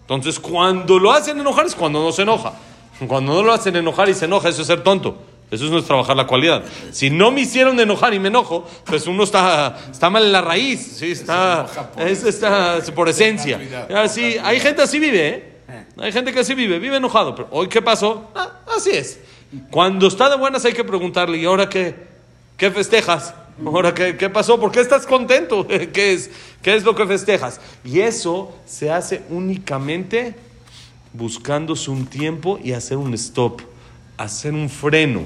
Entonces, 0.00 0.38
cuando 0.38 0.98
lo 0.98 1.12
hacen 1.12 1.38
enojar 1.40 1.66
es 1.66 1.74
cuando 1.74 2.02
no 2.02 2.12
se 2.12 2.22
enoja. 2.22 2.52
Cuando 3.06 3.34
no 3.34 3.42
lo 3.42 3.52
hacen 3.52 3.74
enojar 3.76 4.08
y 4.08 4.14
se 4.14 4.26
enoja, 4.26 4.48
eso 4.48 4.62
es 4.62 4.66
ser 4.66 4.82
tonto. 4.82 5.16
Eso 5.50 5.64
no 5.66 5.78
es 5.78 5.84
trabajar 5.84 6.16
la 6.16 6.26
cualidad. 6.26 6.62
Si 6.90 7.10
no 7.10 7.30
me 7.30 7.42
hicieron 7.42 7.78
enojar 7.78 8.12
y 8.14 8.18
me 8.18 8.28
enojo, 8.28 8.66
pues 8.84 9.06
uno 9.06 9.24
está, 9.24 9.76
está 9.90 10.10
mal 10.10 10.24
en 10.24 10.32
la 10.32 10.40
raíz, 10.40 10.96
¿sí? 10.98 11.12
está, 11.12 11.66
es, 11.98 12.24
está 12.24 12.80
por 12.94 13.08
esencia. 13.08 13.60
Así, 13.94 14.36
hay 14.42 14.58
gente 14.60 14.82
así 14.82 14.98
vive, 14.98 15.28
¿eh? 15.28 15.54
Hay 15.98 16.12
gente 16.12 16.32
que 16.32 16.40
así 16.40 16.54
vive, 16.54 16.78
vive 16.78 16.96
enojado. 16.96 17.34
Pero 17.34 17.48
hoy, 17.50 17.68
¿qué 17.68 17.82
pasó? 17.82 18.30
Ah, 18.34 18.60
así 18.76 18.90
es. 18.90 19.20
Cuando 19.70 20.08
está 20.08 20.28
de 20.28 20.36
buenas 20.36 20.64
hay 20.64 20.72
que 20.72 20.84
preguntarle, 20.84 21.38
¿y 21.38 21.44
ahora 21.44 21.68
qué? 21.68 22.13
¿Qué 22.56 22.70
festejas? 22.70 23.34
Ahora, 23.64 23.94
¿qué, 23.94 24.16
¿qué, 24.16 24.30
pasó? 24.30 24.58
¿Por 24.58 24.72
qué 24.72 24.80
estás 24.80 25.06
contento? 25.06 25.66
¿Qué 25.92 26.12
es, 26.12 26.30
¿Qué 26.62 26.74
es 26.74 26.84
lo 26.84 26.94
que 26.94 27.06
festejas? 27.06 27.60
Y 27.84 28.00
eso 28.00 28.54
se 28.66 28.90
hace 28.90 29.22
únicamente 29.30 30.34
buscándose 31.12 31.90
un 31.90 32.06
tiempo 32.06 32.58
y 32.62 32.72
hacer 32.72 32.96
un 32.96 33.14
stop, 33.14 33.62
hacer 34.16 34.52
un 34.52 34.68
freno, 34.68 35.22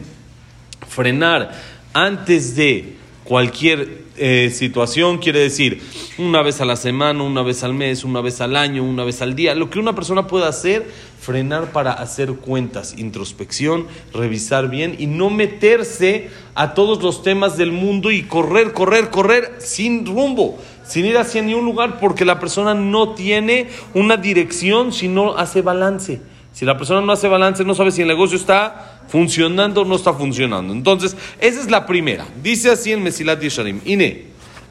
frenar 0.87 1.53
antes 1.95 2.55
de 2.55 2.97
cualquier 3.25 4.08
eh, 4.19 4.51
situación, 4.51 5.19
quiere 5.19 5.41
decir 5.41 5.83
una 6.19 6.43
vez 6.43 6.61
a 6.61 6.65
la 6.65 6.77
semana, 6.77 7.23
una 7.23 7.43
vez 7.43 7.65
al 7.65 7.75
mes, 7.75 8.05
una 8.05 8.21
vez 8.21 8.41
al 8.41 8.57
año, 8.57 8.83
una 8.83 9.05
vez 9.05 9.23
al 9.23 9.35
día. 9.35 9.55
Lo 9.55 9.71
que 9.71 9.79
una 9.79 9.95
persona 9.95 10.27
puede 10.27 10.47
hacer, 10.47 10.91
frenar 11.21 11.73
para 11.73 11.93
hacer 11.93 12.33
cuentas, 12.35 12.99
introspección, 12.99 13.87
revisar 14.13 14.69
bien 14.69 14.97
y 14.99 15.07
no 15.07 15.31
meterse 15.31 16.31
a 16.55 16.75
todos 16.75 17.03
los 17.03 17.23
temas 17.23 17.57
del 17.57 17.73
mundo 17.73 18.11
y 18.11 18.23
correr, 18.23 18.73
correr, 18.73 19.11
correr 19.11 19.57
sin 19.59 20.07
rumbo, 20.07 20.59
sin 20.85 21.05
ir 21.05 21.19
hacia 21.19 21.43
ningún 21.43 21.65
lugar, 21.65 21.99
porque 22.01 22.25
la 22.25 22.41
persona 22.41 22.75
no 22.75 23.15
tiene 23.15 23.69
una 23.95 24.17
dirección 24.17 24.93
si 24.93 25.09
no 25.09 25.37
hace 25.37 25.63
balance. 25.63 26.21
Si 26.53 26.65
la 26.65 26.77
persona 26.77 27.01
no 27.01 27.13
hace 27.13 27.29
balance, 27.29 27.65
no 27.65 27.75
sabe 27.77 27.93
si 27.93 28.03
el 28.03 28.09
negocio 28.09 28.37
está 28.37 28.98
funcionando 29.08 29.82
o 29.82 29.86
no 29.86 29.96
está 29.96 30.14
funcionando. 30.14 30.74
Entonces, 30.74 31.16
esa 31.40 31.60
es 31.62 31.70
la 31.70 31.86
primera. 31.86 32.26
Dice 32.42 32.72
así 32.72 32.92
en 32.92 33.04
Mesilat 33.04 33.42
Yesharim. 33.42 33.82
Ine, 33.86 34.26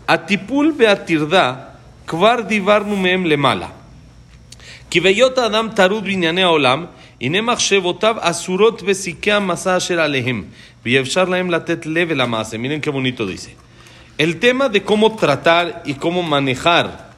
atipul 0.06 0.72
beatirda, 0.72 1.78
kvar 2.06 2.46
divarnu 2.46 2.96
meem 2.96 3.24
lemala. 3.24 3.82
כי 4.92 5.00
בהיות 5.00 5.38
האדם 5.38 5.68
טרוד 5.74 6.04
בענייני 6.04 6.42
העולם, 6.42 6.84
הנה 7.20 7.40
מחשבותיו 7.40 8.16
אסורות 8.20 8.82
בסיקי 8.82 9.32
המסע 9.32 9.76
אשר 9.76 10.00
עליהם, 10.00 10.44
ואי 10.84 11.00
אפשר 11.00 11.24
להם 11.24 11.50
לתת 11.50 11.86
לב 11.86 12.10
אל 12.10 12.20
המעשה. 12.20 12.56
Miren 12.56 12.80
qué 12.82 12.90
bonito 12.90 13.26
dice. 13.26 13.56
El 14.18 14.38
tema 14.38 14.68
de 14.68 14.82
cómo 14.82 15.16
tratar 15.16 15.82
y 15.86 15.94
cómo 15.94 16.22
manejar 16.22 17.12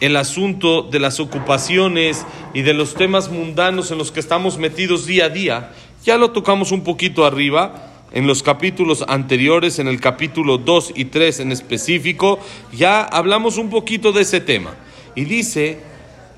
el 0.00 0.16
asunto 0.16 0.82
de 0.82 0.98
las 0.98 1.20
ocupaciones 1.20 2.26
y 2.52 2.62
de 2.62 2.74
los 2.74 2.94
temas 2.94 3.30
mundanos 3.30 3.92
en 3.92 3.98
los 3.98 4.10
que 4.10 4.18
estamos 4.18 4.58
metidos 4.58 5.06
día 5.06 5.26
a 5.26 5.28
día, 5.28 5.70
ya 6.03 6.17
lo 6.17 6.31
tocamos 6.31 6.71
un 6.71 6.83
poquito 6.83 7.25
arriba 7.25 7.89
en 8.11 8.25
los 8.25 8.41
capítulos 8.41 9.05
anteriores, 9.07 9.79
en 9.79 9.87
el 9.87 9.99
capítulo 9.99 10.57
2 10.57 10.93
y 10.95 11.05
3 11.05 11.41
en 11.41 11.51
específico, 11.51 12.39
ya 12.71 13.03
hablamos 13.03 13.57
un 13.57 13.69
poquito 13.69 14.11
de 14.11 14.21
ese 14.21 14.41
tema. 14.41 14.71
Y 15.15 15.25
dice, 15.25 15.79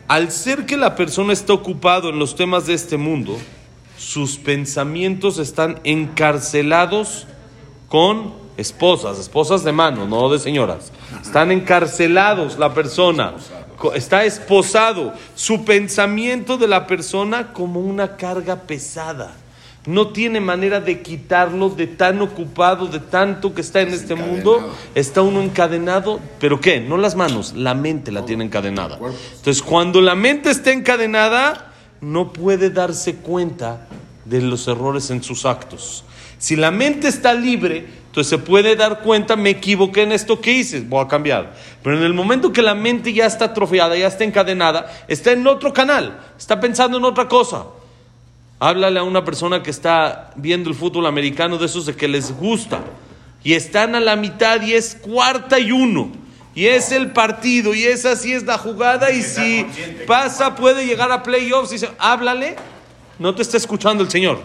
al 0.08 0.32
ser 0.32 0.65
que 0.65 0.77
la 0.77 0.96
persona 0.96 1.34
está 1.34 1.53
ocupado 1.53 2.10
en 2.10 2.20
los 2.20 2.36
temas 2.36 2.65
de 2.65 2.74
este 2.74 2.98
mundo, 2.98 3.38
sus 3.98 4.38
pensamientos 4.38 5.38
están 5.38 5.80
encarcelados 5.84 7.27
con 7.88 8.34
esposas, 8.58 9.20
esposas 9.20 9.63
de 9.63 9.72
mano, 9.72 10.08
no 10.08 10.30
de 10.30 10.39
señoras. 10.39 10.91
Están 11.22 11.51
encarcelados 11.51 12.58
la 12.58 12.74
persona, 12.74 13.36
está 13.94 14.25
esposado. 14.25 15.13
Su 15.36 15.63
pensamiento 15.63 16.58
de 16.58 16.68
la 16.68 16.88
persona 16.88 17.53
como 17.53 17.80
una 17.80 18.18
carga 18.18 18.56
pesada. 18.63 19.36
No 19.86 20.10
tiene 20.10 20.40
manera 20.40 20.80
de 20.80 21.02
quitarlo 21.02 21.70
de 21.70 21.88
tan 21.88 22.22
ocupado, 22.22 22.86
de 22.86 23.00
tanto 23.00 23.54
que 23.56 23.62
está 23.62 23.82
en 23.82 23.90
este 23.90 24.14
mundo. 24.14 24.74
Está 24.94 25.22
uno 25.22 25.42
encadenado, 25.42 26.20
pero 26.40 26.62
¿qué? 26.62 26.80
No 26.80 26.98
las 26.98 27.16
manos, 27.16 27.54
la 27.54 27.74
mente 27.74 28.12
la 28.12 28.24
tiene 28.26 28.44
encadenada. 28.44 28.98
Entonces, 28.98 29.64
cuando 29.64 30.00
la 30.02 30.14
mente 30.14 30.52
está 30.52 30.72
encadenada, 30.72 31.74
no 32.00 32.32
puede 32.32 32.70
darse 32.70 33.16
cuenta 33.16 33.88
de 34.26 34.42
los 34.42 34.68
errores 34.68 35.10
en 35.10 35.24
sus 35.24 35.46
actos. 35.46 36.04
Si 36.38 36.56
la 36.56 36.72
mente 36.72 37.08
está 37.08 37.34
libre, 37.34 37.86
entonces 38.08 38.30
se 38.30 38.38
puede 38.38 38.76
dar 38.76 39.02
cuenta, 39.02 39.36
me 39.36 39.52
equivoqué 39.52 40.04
en 40.04 40.12
esto 40.12 40.42
que 40.42 40.52
hice, 40.52 40.82
voy 40.82 41.04
a 41.04 41.08
cambiar. 41.08 41.54
Pero 41.82 41.98
en 41.98 42.04
el 42.04 42.14
momento 42.14 42.52
que 42.52 42.62
la 42.62 42.76
mente 42.76 43.14
ya 43.14 43.26
está 43.26 43.46
atrofiada, 43.46 43.96
ya 43.96 44.08
está 44.08 44.24
encadenada, 44.24 44.92
está 45.08 45.32
en 45.32 45.46
otro 45.48 45.72
canal, 45.72 46.20
está 46.38 46.60
pensando 46.60 46.98
en 46.98 47.06
otra 47.06 47.28
cosa. 47.28 47.66
Háblale 48.63 49.00
a 49.00 49.03
una 49.03 49.25
persona 49.25 49.63
que 49.63 49.72
está 49.72 50.30
viendo 50.36 50.70
el 50.70 50.75
fútbol 50.75 51.08
americano 51.08 51.58
de 51.58 51.65
esos 51.65 51.88
de 51.88 51.96
que 51.96 52.08
les 52.08 52.32
gusta 52.32 52.82
y 53.44 53.53
están 53.53 53.96
a 53.96 54.00
la 54.00 54.15
mitad 54.15 54.62
y 54.62 54.75
es 54.75 54.94
cuarta 55.01 55.58
y 55.58 55.72
uno. 55.72 56.12
Y 56.53 56.68
es 56.68 56.91
el 56.91 57.10
partido 57.12 57.74
y 57.74 57.86
esa 57.86 58.15
sí 58.15 58.32
es 58.32 58.44
la 58.44 58.60
jugada 58.60 59.10
y 59.10 59.24
si 59.24 59.65
pasa 60.06 60.53
puede 60.53 60.86
llegar 60.86 61.12
a 61.12 61.24
playoffs 61.24 61.72
y 61.72 61.74
dice, 61.74 61.89
háblale, 61.98 62.56
no 63.18 63.34
te 63.34 63.41
está 63.41 63.58
escuchando 63.58 64.03
el 64.03 64.12
Señor. 64.12 64.39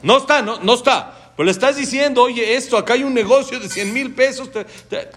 No 0.00 0.18
está, 0.18 0.42
no, 0.42 0.60
no 0.60 0.74
está. 0.74 1.15
Pero 1.36 1.44
le 1.44 1.52
estás 1.52 1.76
diciendo, 1.76 2.22
oye, 2.22 2.56
esto, 2.56 2.78
acá 2.78 2.94
hay 2.94 3.04
un 3.04 3.12
negocio 3.12 3.60
de 3.60 3.68
100 3.68 3.92
mil 3.92 4.14
pesos. 4.14 4.48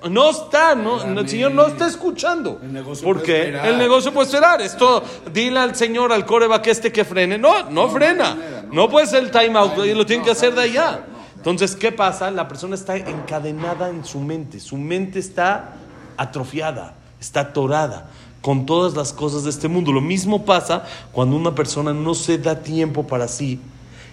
no 0.10 0.30
está, 0.30 0.76
no, 0.76 1.02
el 1.02 1.30
Señor 1.30 1.54
no 1.54 1.66
está 1.66 1.88
escuchando. 1.88 2.60
¿Por 3.02 3.24
qué? 3.24 3.58
El 3.64 3.78
negocio 3.78 4.12
puede 4.12 4.26
esperar. 4.26 4.62
Esto, 4.62 5.02
dile 5.34 5.60
al 5.60 5.78
Señor, 5.78 6.12
al 6.12 6.26
coreba 6.26 6.62
que 6.62 6.72
este 6.72 6.92
que 6.92 7.06
frene. 7.06 7.38
No, 7.38 7.70
no, 7.70 7.88
frena. 7.88 8.66
No, 8.70 8.90
puede 8.90 9.08
ser 9.08 9.24
el 9.24 9.32
time 9.32 9.58
out, 9.58 9.78
lo 9.78 10.06
tiene 10.06 10.22
que 10.26 10.32
hacer 10.32 10.54
de 10.54 10.64
allá. 10.64 11.06
Entonces, 11.38 11.74
¿qué 11.78 11.94
pasa? 11.94 12.30
La 12.32 12.50
persona 12.50 12.76
está 12.76 12.98
encadenada 12.98 13.88
en 13.88 14.04
su 14.04 14.20
mente. 14.20 14.60
Su 14.60 14.76
mente 14.76 15.20
está 15.20 15.76
atrofiada, 16.18 16.96
está 17.22 17.40
atorada 17.40 18.10
con 18.42 18.66
todas 18.66 18.94
las 18.94 19.14
cosas 19.14 19.46
de 19.46 19.52
este 19.52 19.70
mundo. 19.70 19.94
Lo 19.94 20.02
mismo 20.02 20.44
pasa 20.44 20.84
cuando 21.14 21.38
una 21.38 21.56
persona 21.56 21.94
no 21.94 22.14
se 22.14 22.38
da 22.38 22.60
tiempo 22.60 23.08
para 23.08 23.30
sí 23.30 23.62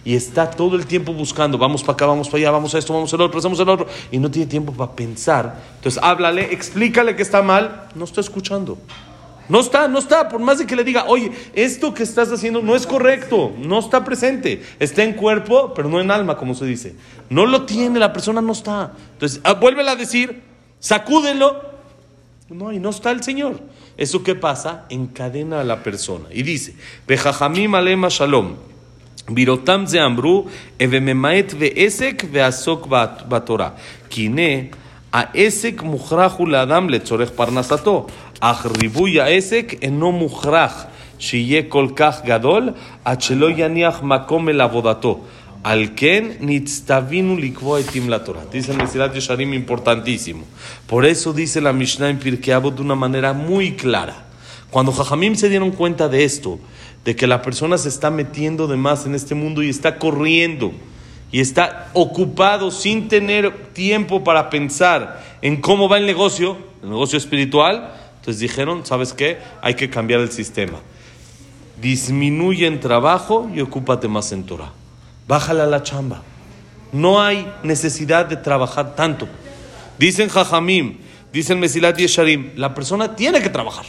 y 0.06 0.14
está 0.14 0.48
todo 0.48 0.76
el 0.76 0.86
tiempo 0.86 1.12
buscando, 1.12 1.58
vamos 1.58 1.82
para 1.82 1.94
acá, 1.94 2.06
vamos 2.06 2.28
para 2.28 2.38
allá, 2.38 2.52
vamos 2.52 2.72
a 2.76 2.78
esto, 2.78 2.94
vamos 2.94 3.12
al 3.12 3.20
otro, 3.22 3.40
hacemos 3.40 3.58
el 3.58 3.68
otro, 3.68 3.88
y 4.12 4.18
no 4.18 4.30
tiene 4.30 4.48
tiempo 4.48 4.72
para 4.72 4.92
pensar. 4.92 5.60
Entonces 5.74 6.00
háblale, 6.00 6.52
explícale 6.54 7.16
que 7.16 7.22
está 7.22 7.42
mal, 7.42 7.88
no 7.96 8.04
está 8.04 8.20
escuchando. 8.20 8.78
No 9.48 9.58
está, 9.58 9.88
no 9.88 9.98
está, 9.98 10.28
por 10.28 10.40
más 10.40 10.58
de 10.58 10.66
que 10.66 10.76
le 10.76 10.84
diga, 10.84 11.06
oye, 11.08 11.32
esto 11.54 11.92
que 11.92 12.04
estás 12.04 12.30
haciendo 12.30 12.62
no 12.62 12.76
es 12.76 12.86
correcto, 12.86 13.52
no 13.58 13.80
está 13.80 14.04
presente, 14.04 14.62
está 14.78 15.02
en 15.02 15.14
cuerpo, 15.14 15.74
pero 15.74 15.88
no 15.88 16.00
en 16.00 16.12
alma, 16.12 16.36
como 16.36 16.54
se 16.54 16.66
dice. 16.66 16.94
No 17.28 17.44
lo 17.44 17.64
tiene, 17.66 17.98
la 17.98 18.12
persona 18.12 18.40
no 18.40 18.52
está. 18.52 18.92
Entonces, 19.14 19.40
ah, 19.42 19.54
vuélvela 19.54 19.92
a 19.92 19.96
decir, 19.96 20.40
sacúdelo. 20.78 21.74
No, 22.48 22.72
y 22.72 22.78
no 22.78 22.90
está 22.90 23.10
el 23.10 23.24
Señor. 23.24 23.58
¿Eso 23.96 24.22
qué 24.22 24.36
pasa? 24.36 24.84
Encadena 24.88 25.62
a 25.62 25.64
la 25.64 25.82
persona. 25.82 26.26
Y 26.30 26.44
dice, 26.44 26.76
Bejajamim 27.08 27.74
alema 27.74 28.06
shalom. 28.08 28.54
בראותם 29.29 29.83
זה 29.85 30.05
אמרו, 30.05 30.45
וממעט 30.81 31.53
ועסק 31.59 32.23
ועסוק 32.31 32.87
בתורה. 33.27 33.69
כי 34.09 34.25
הנה, 34.25 34.61
העסק 35.13 35.81
מוכרח 35.81 36.35
הוא 36.37 36.47
לאדם 36.47 36.89
לצורך 36.89 37.29
פרנסתו, 37.29 38.07
אך 38.39 38.67
ריבוי 38.81 39.21
העסק 39.21 39.73
אינו 39.81 40.11
מוכרח 40.11 40.85
שיהיה 41.19 41.61
כל 41.69 41.87
כך 41.95 42.21
גדול, 42.25 42.69
עד 43.05 43.21
שלא 43.21 43.49
יניח 43.49 44.03
מקום 44.03 44.49
אל 44.49 44.61
עבודתו. 44.61 45.21
על 45.63 45.87
כן 45.95 46.25
נצטווינו 46.39 47.37
לקבוע 47.37 47.79
עתים 47.79 48.09
לתורה. 48.09 48.41
Dice 48.51 48.71
el 48.71 48.77
Mesilat 48.77 49.13
Yesharim 49.13 49.53
importantísimo. 49.53 50.43
Por 50.87 51.05
eso 51.05 51.33
dice 51.33 51.61
la 51.61 51.71
Mishnah 51.71 52.09
en 52.09 52.17
Pirkei 52.17 52.53
Avot 52.53 52.75
de 52.75 52.81
una 52.81 52.95
manera 52.95 53.33
muy 53.33 53.73
clara. 53.73 54.15
Cuando 54.71 54.91
Jajamim 54.91 55.35
se 55.35 55.49
dieron 55.49 55.71
cuenta 55.71 56.07
de 56.09 56.23
esto, 56.23 56.59
de 57.06 57.14
que 57.14 57.28
la 57.28 57.40
persona 57.40 57.78
se 57.78 57.88
está 57.88 58.10
metiendo 58.10 58.66
de 58.66 58.76
más 58.76 59.06
en 59.06 59.14
este 59.14 59.36
mundo 59.36 59.62
y 59.62 59.70
está 59.70 59.96
corriendo 59.96 60.72
y 61.30 61.38
está 61.40 61.88
ocupado 61.92 62.72
sin 62.72 63.06
tener 63.06 63.72
tiempo 63.72 64.24
para 64.24 64.50
pensar 64.50 65.38
en 65.40 65.60
cómo 65.60 65.88
va 65.88 65.98
el 65.98 66.06
negocio, 66.06 66.58
el 66.82 66.90
negocio 66.90 67.16
espiritual, 67.16 67.94
entonces 68.16 68.40
dijeron, 68.40 68.84
¿sabes 68.84 69.12
qué? 69.12 69.38
Hay 69.62 69.74
que 69.74 69.88
cambiar 69.88 70.18
el 70.18 70.32
sistema. 70.32 70.80
Disminuye 71.80 72.66
en 72.66 72.80
trabajo 72.80 73.48
y 73.54 73.60
ocúpate 73.60 74.08
más 74.08 74.32
en 74.32 74.42
Torah. 74.42 74.72
Bájala 75.28 75.66
la 75.66 75.84
chamba. 75.84 76.22
No 76.90 77.22
hay 77.22 77.46
necesidad 77.62 78.26
de 78.26 78.36
trabajar 78.36 78.96
tanto. 78.96 79.28
Dicen 79.96 80.28
Jajamim, 80.28 80.98
dicen 81.32 81.60
Mesilat 81.60 81.98
Yesharim, 81.98 82.50
la 82.56 82.74
persona 82.74 83.14
tiene 83.14 83.40
que 83.40 83.50
trabajar. 83.50 83.86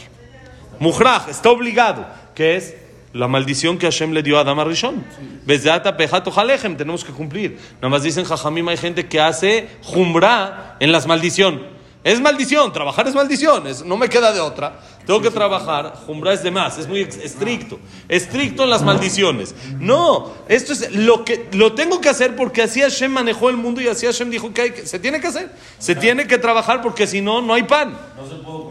Mujraj 0.78 1.28
está 1.28 1.50
obligado, 1.50 2.06
que 2.36 2.54
es 2.54 2.74
la 3.12 3.28
maldición 3.28 3.78
que 3.78 3.86
Hashem 3.86 4.12
le 4.12 4.22
dio 4.22 4.38
a 4.38 4.42
Adam 4.42 4.60
Arishon. 4.60 5.04
Bezata 5.44 5.96
pejato 5.96 6.30
jalechem, 6.30 6.76
tenemos 6.76 7.04
que 7.04 7.12
cumplir. 7.12 7.58
Nada 7.76 7.88
más 7.88 8.02
dicen 8.02 8.24
Jajamim, 8.24 8.68
hay 8.68 8.76
gente 8.76 9.06
que 9.06 9.20
hace 9.20 9.68
jumbra 9.82 10.76
en 10.80 10.92
las 10.92 11.06
maldición. 11.06 11.78
Es 12.04 12.20
maldición, 12.20 12.72
trabajar 12.72 13.08
es 13.08 13.14
maldición, 13.14 13.64
no 13.84 13.96
me 13.96 14.08
queda 14.08 14.32
de 14.32 14.40
otra. 14.40 14.80
Tengo 15.04 15.20
que 15.20 15.30
trabajar, 15.30 15.94
jumbra 16.06 16.32
es 16.32 16.42
de 16.42 16.50
más, 16.50 16.78
es 16.78 16.86
muy 16.86 17.00
estricto. 17.00 17.78
Estricto 18.08 18.62
en 18.62 18.70
las 18.70 18.82
maldiciones. 18.82 19.54
No, 19.78 20.32
esto 20.48 20.72
es 20.72 20.92
lo 20.94 21.24
que 21.24 21.48
lo 21.52 21.72
tengo 21.72 22.00
que 22.00 22.08
hacer 22.08 22.36
porque 22.36 22.62
así 22.62 22.80
Hashem 22.80 23.10
manejó 23.10 23.50
el 23.50 23.56
mundo 23.56 23.80
y 23.80 23.88
así 23.88 24.06
Hashem 24.06 24.30
dijo 24.30 24.54
que, 24.54 24.62
hay 24.62 24.70
que 24.70 24.86
se 24.86 24.98
tiene 24.98 25.20
que 25.20 25.26
hacer. 25.26 25.50
Se 25.78 25.96
tiene 25.96 26.26
que 26.26 26.38
trabajar 26.38 26.82
porque 26.82 27.06
si 27.06 27.20
no, 27.20 27.42
no 27.42 27.52
hay 27.52 27.64
pan. 27.64 27.98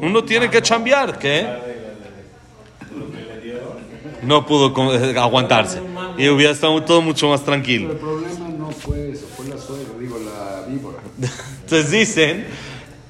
Uno 0.02 0.24
tiene 0.24 0.50
que 0.50 0.62
chambear, 0.62 1.20
¿qué? 1.20 1.87
No 4.28 4.46
pudo 4.46 4.74
aguantarse. 5.20 5.82
Y 6.18 6.28
hubiera 6.28 6.52
estado 6.52 6.84
todo 6.84 7.02
mucho 7.02 7.30
más 7.30 7.44
tranquilo. 7.44 7.94
Pero 7.94 8.20
el 8.20 8.26
problema 8.26 8.50
no 8.50 8.72
fue 8.72 9.12
eso, 9.12 9.26
fue 9.36 9.48
la 9.48 9.58
suegra, 9.58 9.94
digo, 9.98 10.18
la 10.20 10.66
víbora. 10.68 10.98
Entonces 11.62 11.90
dicen, 11.90 12.46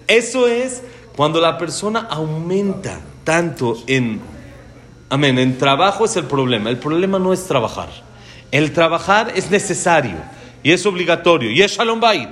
eso 0.06 0.48
es 0.48 0.84
cuando 1.16 1.42
la 1.42 1.58
persona 1.58 2.08
aumenta 2.10 3.00
tanto 3.24 3.78
en, 3.88 4.22
amén, 5.10 5.40
en 5.40 5.58
trabajo 5.58 6.06
es 6.06 6.16
el 6.16 6.26
problema. 6.26 6.70
El 6.70 6.78
problema 6.78 7.18
no 7.18 7.34
es 7.34 7.46
trabajar. 7.46 7.90
El 8.52 8.72
trabajar 8.72 9.34
es 9.36 9.50
necesario 9.50 10.18
y 10.62 10.72
es 10.72 10.86
obligatorio 10.86 11.52
y 11.52 11.62
es 11.62 11.72
shalom 11.72 12.00
bait 12.00 12.30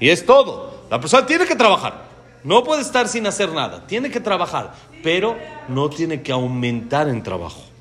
y 0.00 0.08
es 0.08 0.26
todo. 0.26 0.82
La 0.90 1.00
persona 1.00 1.24
tiene 1.24 1.46
que 1.46 1.54
trabajar. 1.54 2.04
No 2.42 2.62
puede 2.64 2.82
estar 2.82 3.08
sin 3.08 3.26
hacer 3.26 3.52
nada. 3.52 3.86
Tiene 3.86 4.10
que 4.10 4.20
trabajar, 4.20 4.74
pero 5.02 5.36
no 5.68 5.88
tiene 5.88 6.20
que 6.22 6.32
aumentar 6.32 7.08
en 7.08 7.22
trabajo. 7.22 7.73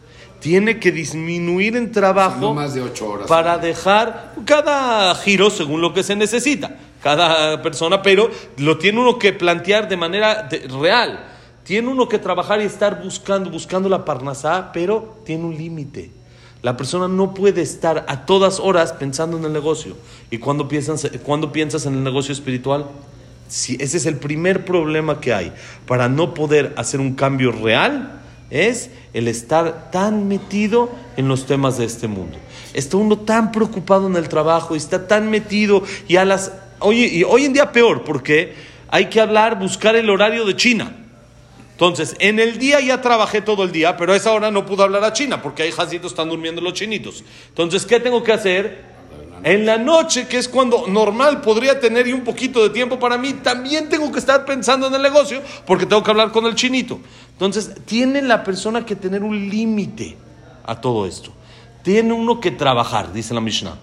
Tiene 0.43 0.77
que 0.77 0.91
disminuir 0.91 1.77
en 1.77 1.93
trabajo 1.93 2.41
No 2.41 2.53
más 2.53 2.73
de 2.73 2.81
ocho 2.81 3.07
horas. 3.09 3.27
para 3.27 3.57
dejar 3.57 4.33
cada 4.43 5.15
giro 5.15 5.49
según 5.49 5.79
lo 5.79 5.93
que 5.93 6.03
se 6.03 6.17
necesita, 6.17 6.75
cada 7.01 7.61
persona, 7.61 8.01
pero 8.01 8.29
lo 8.57 8.77
tiene 8.77 8.99
uno 8.99 9.17
que 9.17 9.31
plantear 9.31 9.87
de 9.87 9.95
manera 9.95 10.43
de- 10.43 10.67
real. 10.67 11.21
Tiene 11.63 11.87
uno 11.87 12.09
que 12.09 12.19
trabajar 12.19 12.59
y 12.61 12.65
estar 12.65 13.01
buscando, 13.01 13.49
buscando 13.49 13.87
la 13.87 14.03
parnasá, 14.03 14.71
pero 14.73 15.15
tiene 15.25 15.45
un 15.45 15.55
límite. 15.55 16.11
La 16.61 16.75
persona 16.75 17.07
no 17.07 17.33
puede 17.33 17.61
estar 17.61 18.03
a 18.09 18.25
todas 18.25 18.59
horas 18.59 18.91
pensando 18.91 19.37
en 19.37 19.45
el 19.45 19.53
negocio. 19.53 19.95
¿Y 20.29 20.39
cuando 20.39 20.67
piensas, 20.67 21.09
cuando 21.23 21.53
piensas 21.53 21.85
en 21.85 21.93
el 21.93 22.03
negocio 22.03 22.33
espiritual? 22.33 22.87
Si 23.47 23.75
ese 23.79 23.95
es 23.95 24.05
el 24.05 24.17
primer 24.17 24.65
problema 24.65 25.21
que 25.21 25.33
hay 25.33 25.53
para 25.87 26.09
no 26.09 26.33
poder 26.33 26.73
hacer 26.75 26.99
un 26.99 27.13
cambio 27.15 27.53
real, 27.53 28.19
es 28.53 28.91
el 29.13 29.27
estar 29.27 29.89
tan 29.91 30.27
metido 30.27 30.91
en 31.17 31.27
los 31.27 31.47
temas 31.47 31.79
de 31.79 31.85
este 31.85 32.07
mundo. 32.07 32.37
Está 32.73 32.97
uno 32.97 33.17
tan 33.17 33.51
preocupado 33.51 34.07
en 34.07 34.15
el 34.15 34.29
trabajo 34.29 34.75
y 34.75 34.77
está 34.77 35.07
tan 35.07 35.29
metido 35.29 35.83
y 36.07 36.17
a 36.17 36.23
las 36.23 36.53
oye, 36.79 37.07
y 37.07 37.23
hoy 37.23 37.45
en 37.45 37.53
día 37.53 37.71
peor 37.71 38.03
porque 38.03 38.53
hay 38.89 39.09
que 39.09 39.19
hablar, 39.19 39.57
buscar 39.57 39.95
el 39.95 40.09
horario 40.09 40.45
de 40.45 40.55
China. 40.55 40.95
Entonces, 41.71 42.15
en 42.19 42.39
el 42.39 42.59
día 42.59 42.79
ya 42.79 43.01
trabajé 43.01 43.41
todo 43.41 43.63
el 43.63 43.71
día, 43.71 43.97
pero 43.97 44.13
a 44.13 44.15
esa 44.15 44.31
hora 44.31 44.51
no 44.51 44.67
pude 44.67 44.83
hablar 44.83 45.03
a 45.03 45.13
China 45.13 45.41
porque 45.41 45.63
hay 45.63 45.71
jasitos 45.71 46.11
están 46.11 46.29
durmiendo 46.29 46.61
los 46.61 46.73
chinitos. 46.73 47.23
Entonces, 47.49 47.87
¿qué 47.87 47.99
tengo 47.99 48.21
que 48.21 48.31
hacer? 48.31 48.92
En 49.43 49.65
la 49.65 49.77
noche, 49.77 50.27
que 50.27 50.37
es 50.37 50.47
cuando 50.47 50.87
normal 50.87 51.41
podría 51.41 51.79
tener 51.79 52.07
y 52.07 52.13
un 52.13 52.23
poquito 52.23 52.63
de 52.63 52.69
tiempo 52.69 52.97
para 52.97 53.17
mí, 53.17 53.33
también 53.33 53.89
tengo 53.89 54.09
que 54.11 54.19
estar 54.19 54.45
pensando 54.45 54.87
en 54.87 54.93
el 54.93 55.01
negocio 55.01 55.41
porque 55.65 55.85
tengo 55.85 56.01
que 56.01 56.11
hablar 56.11 56.31
con 56.31 56.45
el 56.45 56.55
chinito. 56.55 56.99
Entonces, 57.33 57.71
tiene 57.85 58.21
la 58.21 58.43
persona 58.43 58.85
que 58.85 58.95
tener 58.95 59.21
un 59.21 59.49
límite 59.49 60.15
a 60.65 60.79
todo 60.79 61.05
esto. 61.05 61.31
Tiene 61.83 62.13
uno 62.13 62.39
que 62.39 62.51
trabajar, 62.51 63.11
dice 63.11 63.33
la 63.33 63.41
Mishnah. 63.41 63.77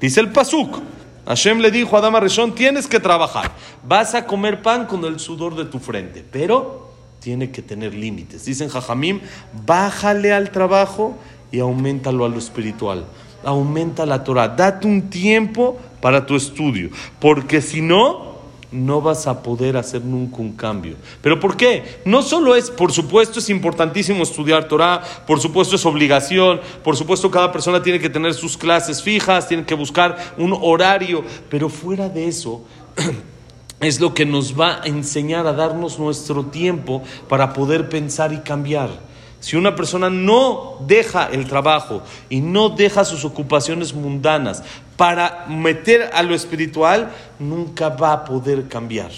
Dice 0.00 0.20
el 0.20 0.32
Pasuk. 0.32 0.80
Hashem 1.26 1.58
le 1.58 1.70
dijo 1.70 1.96
a 1.96 2.00
Adama 2.00 2.20
Rishon, 2.20 2.54
tienes 2.54 2.88
que 2.88 3.00
trabajar. 3.00 3.52
Vas 3.86 4.14
a 4.14 4.26
comer 4.26 4.62
pan 4.62 4.86
con 4.86 5.04
el 5.04 5.20
sudor 5.20 5.54
de 5.56 5.64
tu 5.64 5.78
frente, 5.78 6.24
pero 6.28 6.90
tiene 7.20 7.50
que 7.50 7.62
tener 7.62 7.94
límites. 7.94 8.44
Dicen 8.44 8.68
Jajamim, 8.68 9.20
bájale 9.64 10.32
al 10.32 10.50
trabajo 10.50 11.16
y 11.50 11.60
aumentalo 11.60 12.24
a 12.24 12.28
lo 12.28 12.38
espiritual. 12.38 13.06
Aumenta 13.44 14.06
la 14.06 14.24
Torah. 14.24 14.48
Date 14.48 14.86
un 14.86 15.10
tiempo 15.10 15.78
para 16.00 16.26
tu 16.26 16.36
estudio, 16.36 16.90
porque 17.20 17.60
si 17.60 17.80
no, 17.80 18.36
no 18.72 19.00
vas 19.00 19.26
a 19.26 19.42
poder 19.42 19.76
hacer 19.76 20.02
nunca 20.04 20.38
un 20.38 20.52
cambio. 20.52 20.96
¿Pero 21.22 21.38
por 21.40 21.56
qué? 21.56 22.00
No 22.04 22.22
solo 22.22 22.54
es, 22.54 22.70
por 22.70 22.92
supuesto, 22.92 23.38
es 23.38 23.48
importantísimo 23.48 24.22
estudiar 24.22 24.68
Torah, 24.68 25.02
por 25.26 25.40
supuesto 25.40 25.76
es 25.76 25.86
obligación, 25.86 26.60
por 26.82 26.96
supuesto 26.96 27.30
cada 27.30 27.52
persona 27.52 27.82
tiene 27.82 28.00
que 28.00 28.10
tener 28.10 28.34
sus 28.34 28.56
clases 28.56 29.02
fijas, 29.02 29.48
tiene 29.48 29.64
que 29.64 29.74
buscar 29.74 30.34
un 30.36 30.56
horario, 30.60 31.24
pero 31.48 31.68
fuera 31.68 32.08
de 32.08 32.28
eso, 32.28 32.64
es 33.80 34.00
lo 34.00 34.14
que 34.14 34.26
nos 34.26 34.58
va 34.58 34.82
a 34.82 34.86
enseñar 34.86 35.46
a 35.46 35.52
darnos 35.52 35.98
nuestro 35.98 36.46
tiempo 36.46 37.02
para 37.28 37.52
poder 37.52 37.88
pensar 37.88 38.32
y 38.32 38.38
cambiar. 38.38 39.15
Si 39.46 39.54
una 39.54 39.76
persona 39.76 40.10
no 40.10 40.76
deja 40.88 41.26
el 41.26 41.46
trabajo 41.46 42.02
y 42.28 42.40
no 42.40 42.68
deja 42.68 43.04
sus 43.04 43.24
ocupaciones 43.24 43.94
mundanas 43.94 44.64
para 44.96 45.46
meter 45.46 46.10
a 46.14 46.24
lo 46.24 46.34
espiritual, 46.34 47.12
nunca 47.38 47.90
va 47.90 48.12
a 48.12 48.24
poder 48.24 48.66
cambiar. 48.66 49.12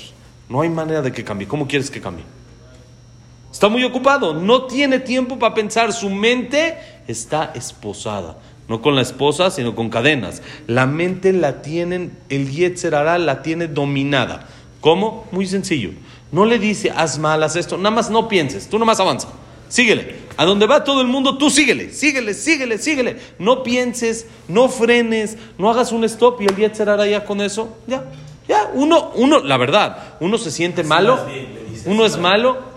No 0.50 0.60
hay 0.60 0.68
manera 0.68 1.00
de 1.00 1.12
que 1.12 1.24
cambie. 1.24 1.48
¿Cómo 1.48 1.66
quieres 1.66 1.90
que 1.90 2.02
cambie? 2.02 2.26
Está 3.50 3.68
muy 3.70 3.82
ocupado, 3.84 4.34
no 4.34 4.64
tiene 4.64 4.98
tiempo 4.98 5.38
para 5.38 5.54
pensar, 5.54 5.94
su 5.94 6.10
mente 6.10 6.76
está 7.06 7.50
esposada. 7.54 8.36
No 8.68 8.82
con 8.82 8.96
la 8.96 9.00
esposa, 9.00 9.50
sino 9.50 9.74
con 9.74 9.88
cadenas. 9.88 10.42
La 10.66 10.84
mente 10.84 11.32
la 11.32 11.62
tienen, 11.62 12.18
el 12.28 12.50
Yetzer 12.50 12.92
la 12.92 13.40
tiene 13.40 13.66
dominada. 13.66 14.46
¿Cómo? 14.82 15.26
Muy 15.32 15.46
sencillo. 15.46 15.92
No 16.30 16.44
le 16.44 16.58
dice, 16.58 16.92
haz 16.94 17.18
mal, 17.18 17.42
haz 17.42 17.56
esto. 17.56 17.78
Nada 17.78 17.96
más 17.96 18.10
no 18.10 18.28
pienses, 18.28 18.68
tú 18.68 18.76
nada 18.76 18.84
más 18.84 19.00
avanza. 19.00 19.28
Síguele. 19.68 20.28
A 20.36 20.44
donde 20.44 20.66
va 20.66 20.84
todo 20.84 21.00
el 21.00 21.06
mundo, 21.08 21.36
tú 21.36 21.50
síguele, 21.50 21.92
síguele, 21.92 22.34
síguele, 22.34 22.78
síguele. 22.78 23.16
No 23.38 23.62
pienses, 23.62 24.26
no 24.46 24.68
frenes, 24.68 25.36
no 25.58 25.70
hagas 25.70 25.92
un 25.92 26.04
stop 26.04 26.40
y 26.40 26.46
el 26.46 26.56
Yetzer 26.56 26.88
Hará 26.88 27.06
ya 27.06 27.24
con 27.24 27.40
eso, 27.40 27.76
ya, 27.86 28.04
ya. 28.46 28.70
Uno, 28.74 29.10
uno, 29.16 29.40
la 29.40 29.56
verdad, 29.56 30.14
uno 30.20 30.38
se 30.38 30.50
siente 30.50 30.84
malo, 30.84 31.18
uno 31.86 32.06
es 32.06 32.16
malo, 32.18 32.68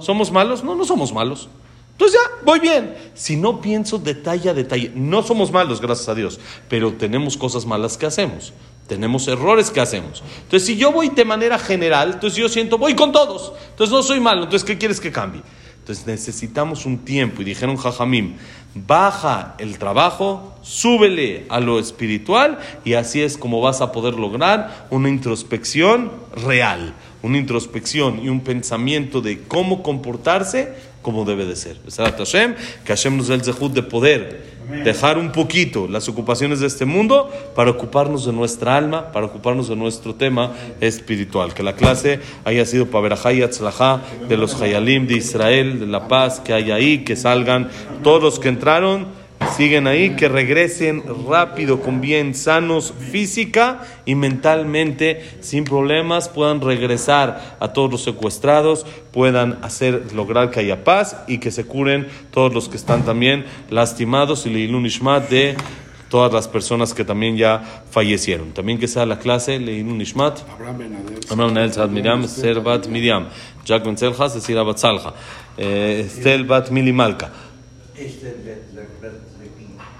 ¿Somos 0.00 0.30
malos? 0.30 0.62
No, 0.62 0.74
no 0.74 0.84
somos 0.84 1.12
malos. 1.12 1.48
Entonces 1.92 2.20
ya, 2.20 2.44
voy 2.44 2.60
bien. 2.60 2.94
Si 3.14 3.36
no 3.36 3.60
pienso 3.60 3.98
detalle 3.98 4.50
a 4.50 4.54
detalle, 4.54 4.92
no 4.94 5.22
somos 5.22 5.50
malos, 5.50 5.80
gracias 5.80 6.08
a 6.08 6.14
Dios, 6.14 6.38
pero 6.68 6.92
tenemos 6.92 7.36
cosas 7.36 7.66
malas 7.66 7.96
que 7.96 8.06
hacemos. 8.06 8.52
Tenemos 8.86 9.28
errores 9.28 9.70
que 9.70 9.80
hacemos. 9.80 10.22
Entonces, 10.44 10.66
si 10.66 10.76
yo 10.76 10.92
voy 10.92 11.10
de 11.10 11.24
manera 11.24 11.58
general, 11.58 12.12
entonces 12.14 12.38
yo 12.38 12.48
siento, 12.48 12.78
voy 12.78 12.94
con 12.94 13.12
todos. 13.12 13.52
Entonces 13.70 13.92
no 13.92 14.02
soy 14.02 14.18
malo. 14.20 14.44
Entonces, 14.44 14.64
¿qué 14.64 14.78
quieres 14.78 14.98
que 14.98 15.12
cambie? 15.12 15.42
Entonces 15.88 16.06
necesitamos 16.06 16.84
un 16.84 16.98
tiempo. 16.98 17.40
Y 17.40 17.46
dijeron 17.46 17.78
Jajamim, 17.78 18.34
baja 18.74 19.54
el 19.56 19.78
trabajo, 19.78 20.54
súbele 20.60 21.46
a 21.48 21.60
lo 21.60 21.78
espiritual 21.78 22.58
y 22.84 22.92
así 22.92 23.22
es 23.22 23.38
como 23.38 23.62
vas 23.62 23.80
a 23.80 23.90
poder 23.90 24.12
lograr 24.12 24.86
una 24.90 25.08
introspección 25.08 26.12
real, 26.44 26.92
una 27.22 27.38
introspección 27.38 28.22
y 28.22 28.28
un 28.28 28.40
pensamiento 28.40 29.22
de 29.22 29.40
cómo 29.44 29.82
comportarse 29.82 30.74
como 31.00 31.24
debe 31.24 31.46
de 31.46 31.56
ser. 31.56 31.78
Que 31.78 32.92
Hashem 32.92 33.16
nos 33.16 33.28
dé 33.28 33.36
el 33.36 33.40
de 33.40 33.82
poder 33.82 34.57
dejar 34.84 35.18
un 35.18 35.32
poquito 35.32 35.88
las 35.88 36.08
ocupaciones 36.08 36.60
de 36.60 36.66
este 36.66 36.84
mundo 36.84 37.30
para 37.54 37.70
ocuparnos 37.70 38.26
de 38.26 38.32
nuestra 38.32 38.76
alma, 38.76 39.12
para 39.12 39.26
ocuparnos 39.26 39.68
de 39.68 39.76
nuestro 39.76 40.14
tema 40.14 40.52
espiritual. 40.80 41.54
Que 41.54 41.62
la 41.62 41.74
clase 41.74 42.20
haya 42.44 42.64
sido 42.64 42.86
para 42.86 43.02
Berajá 43.02 43.32
y 43.32 43.42
Atzlajá 43.42 44.00
de 44.28 44.36
los 44.36 44.60
Hayalim 44.60 45.06
de 45.06 45.16
Israel, 45.16 45.80
de 45.80 45.86
la 45.86 46.08
paz 46.08 46.40
que 46.40 46.52
hay 46.52 46.70
ahí, 46.70 47.04
que 47.04 47.16
salgan 47.16 47.70
todos 48.02 48.22
los 48.22 48.38
que 48.38 48.48
entraron 48.48 49.17
siguen 49.56 49.86
ahí, 49.86 50.16
que 50.16 50.28
regresen 50.28 51.02
rápido, 51.28 51.80
con 51.80 52.00
bien 52.00 52.34
sanos 52.34 52.92
física 53.10 53.82
y 54.04 54.14
mentalmente, 54.14 55.22
sin 55.40 55.64
problemas, 55.64 56.28
puedan 56.28 56.60
regresar 56.60 57.56
a 57.60 57.72
todos 57.72 57.90
los 57.90 58.02
secuestrados, 58.02 58.86
puedan 59.12 59.58
hacer, 59.62 60.12
lograr 60.14 60.50
que 60.50 60.60
haya 60.60 60.84
paz 60.84 61.16
y 61.26 61.38
que 61.38 61.50
se 61.50 61.64
curen 61.64 62.06
todos 62.30 62.52
los 62.52 62.68
que 62.68 62.76
están 62.76 63.04
también 63.04 63.46
lastimados 63.70 64.46
y 64.46 64.50
leilun 64.50 64.86
ishmat 64.86 65.28
de 65.28 65.56
todas 66.08 66.32
las 66.32 66.48
personas 66.48 66.94
que 66.94 67.04
también 67.04 67.36
ya 67.36 67.82
fallecieron. 67.90 68.52
También 68.52 68.78
que 68.78 68.88
sea 68.88 69.06
la 69.06 69.18
clase 69.18 69.58
leilun 69.58 70.00
ishmat. 70.00 70.40
Abraham 70.50 70.78
Benadel, 70.78 71.72
Sad 71.72 71.90
Miriam, 71.90 72.26
Servat 72.26 72.86
Miriam, 72.86 73.28
Jack 73.64 73.84
Ben 73.84 73.96
Selja, 73.96 74.28
Cecilia 74.30 74.62
eh, 74.62 74.66
Bat 76.46 76.66
Salja, 76.66 76.72
Milimalka. 76.72 77.30
Este 77.96 78.28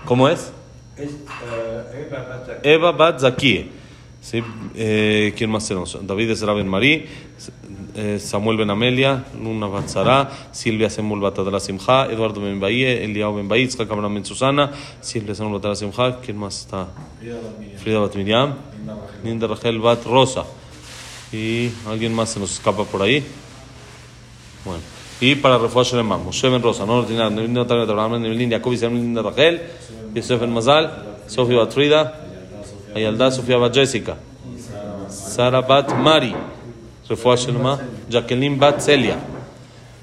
¿Cómo 0.09 0.27
es? 0.27 0.51
es, 0.97 1.11
eh, 1.11 2.07
Eva 2.09 2.27
Batak- 2.27 2.61
Eva 2.63 2.93
Bat 2.93 3.21
Zakie. 3.21 3.71
¿Sí? 4.23 4.43
Eh, 4.75 5.35
¿Quién 5.37 5.51
más 5.51 5.69
tenemos? 5.69 5.99
David 6.01 6.31
Ezra 6.31 6.55
Ben 6.55 6.67
Marí, 6.67 7.05
eh, 7.95 8.19
Samuel 8.19 8.57
Ben 8.57 8.71
Amelia, 8.71 9.23
Luna 9.39 9.67
Bat 9.67 9.87
Sara, 9.89 10.31
Silvia 10.51 10.89
Semul 10.89 11.21
Bat 11.21 11.39
Adra 11.41 11.61
Simcha, 11.61 12.07
Eduardo 12.07 12.41
Ben 12.41 12.59
Bahía, 12.59 12.91
Eliao 13.03 13.35
Ben 13.35 13.47
Bahía, 13.49 13.65
Itzhak 13.65 13.91
Abraham 13.91 14.15
Ben 14.15 14.25
Susana, 14.25 14.73
Silvia 15.03 15.35
Semul 15.35 15.53
Bat 15.53 15.67
Adra 15.67 15.77
Simcha, 15.77 16.21
¿quién 16.21 16.39
más 16.39 16.59
está? 16.63 16.89
Frida 17.77 17.99
Bat 18.01 18.15
Miriam, 18.17 18.55
Linda 19.23 19.47
Rachel 19.47 19.79
Bat 19.79 20.07
Rosa. 20.07 20.45
Y 21.33 21.71
alguien 21.87 22.15
más 22.15 22.31
se 22.31 22.41
nos 22.41 22.51
escapa 22.53 22.85
por 22.85 23.03
ahí. 23.03 23.23
Bueno. 24.65 24.81
Y 25.21 25.35
para 25.35 25.59
Shelema, 25.59 26.17
Moshe 26.17 26.49
Ben 26.49 26.63
Rosa, 26.63 26.87
no 26.87 26.99
Ordinar, 26.99 27.33
Nevin 27.33 27.53
Natalia 27.53 27.83
Abraham, 27.83 28.23
Nevin 28.23 28.51
Jacob 28.51 28.73
Isabel 28.73 28.99
Linda 28.99 29.21
Rachel, 29.21 29.61
Yosef 30.15 30.41
Ben 30.41 30.53
Mazal, 30.53 30.91
Sofía 31.27 31.59
Bat 31.59 31.73
Frida, 31.73 32.15
Ayalda 32.95 33.31
Sofía 33.31 33.57
Bat 33.59 33.75
Jessica, 33.75 34.17
Sara 35.09 35.61
Bat 35.61 35.95
Mari, 35.97 36.35
Refuah 37.09 37.37
Shelema, 37.37 37.79
Jacqueline 38.09 38.59
Bat 38.59 38.81
Celia, 38.81 39.17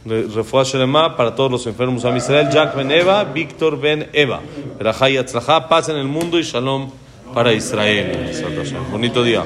Re- 0.05 0.27
Refuah 0.27 0.63
Shelema 0.63 1.15
para 1.15 1.35
todos 1.35 1.51
los 1.51 1.67
enfermos 1.67 2.05
a 2.05 2.15
Israel. 2.15 2.49
Jack 2.51 2.75
Ben 2.75 2.91
Eva, 2.91 3.23
Víctor 3.23 3.79
Ben 3.79 4.09
Eva. 4.13 4.39
Berajá 4.77 5.09
y 5.09 5.17
Atzlajá, 5.17 5.67
paz 5.67 5.89
en 5.89 5.97
el 5.97 6.05
mundo 6.07 6.39
y 6.39 6.43
Shalom 6.43 6.89
para 7.33 7.53
Israel. 7.53 8.31
Bonito 8.91 9.23
día. 9.23 9.43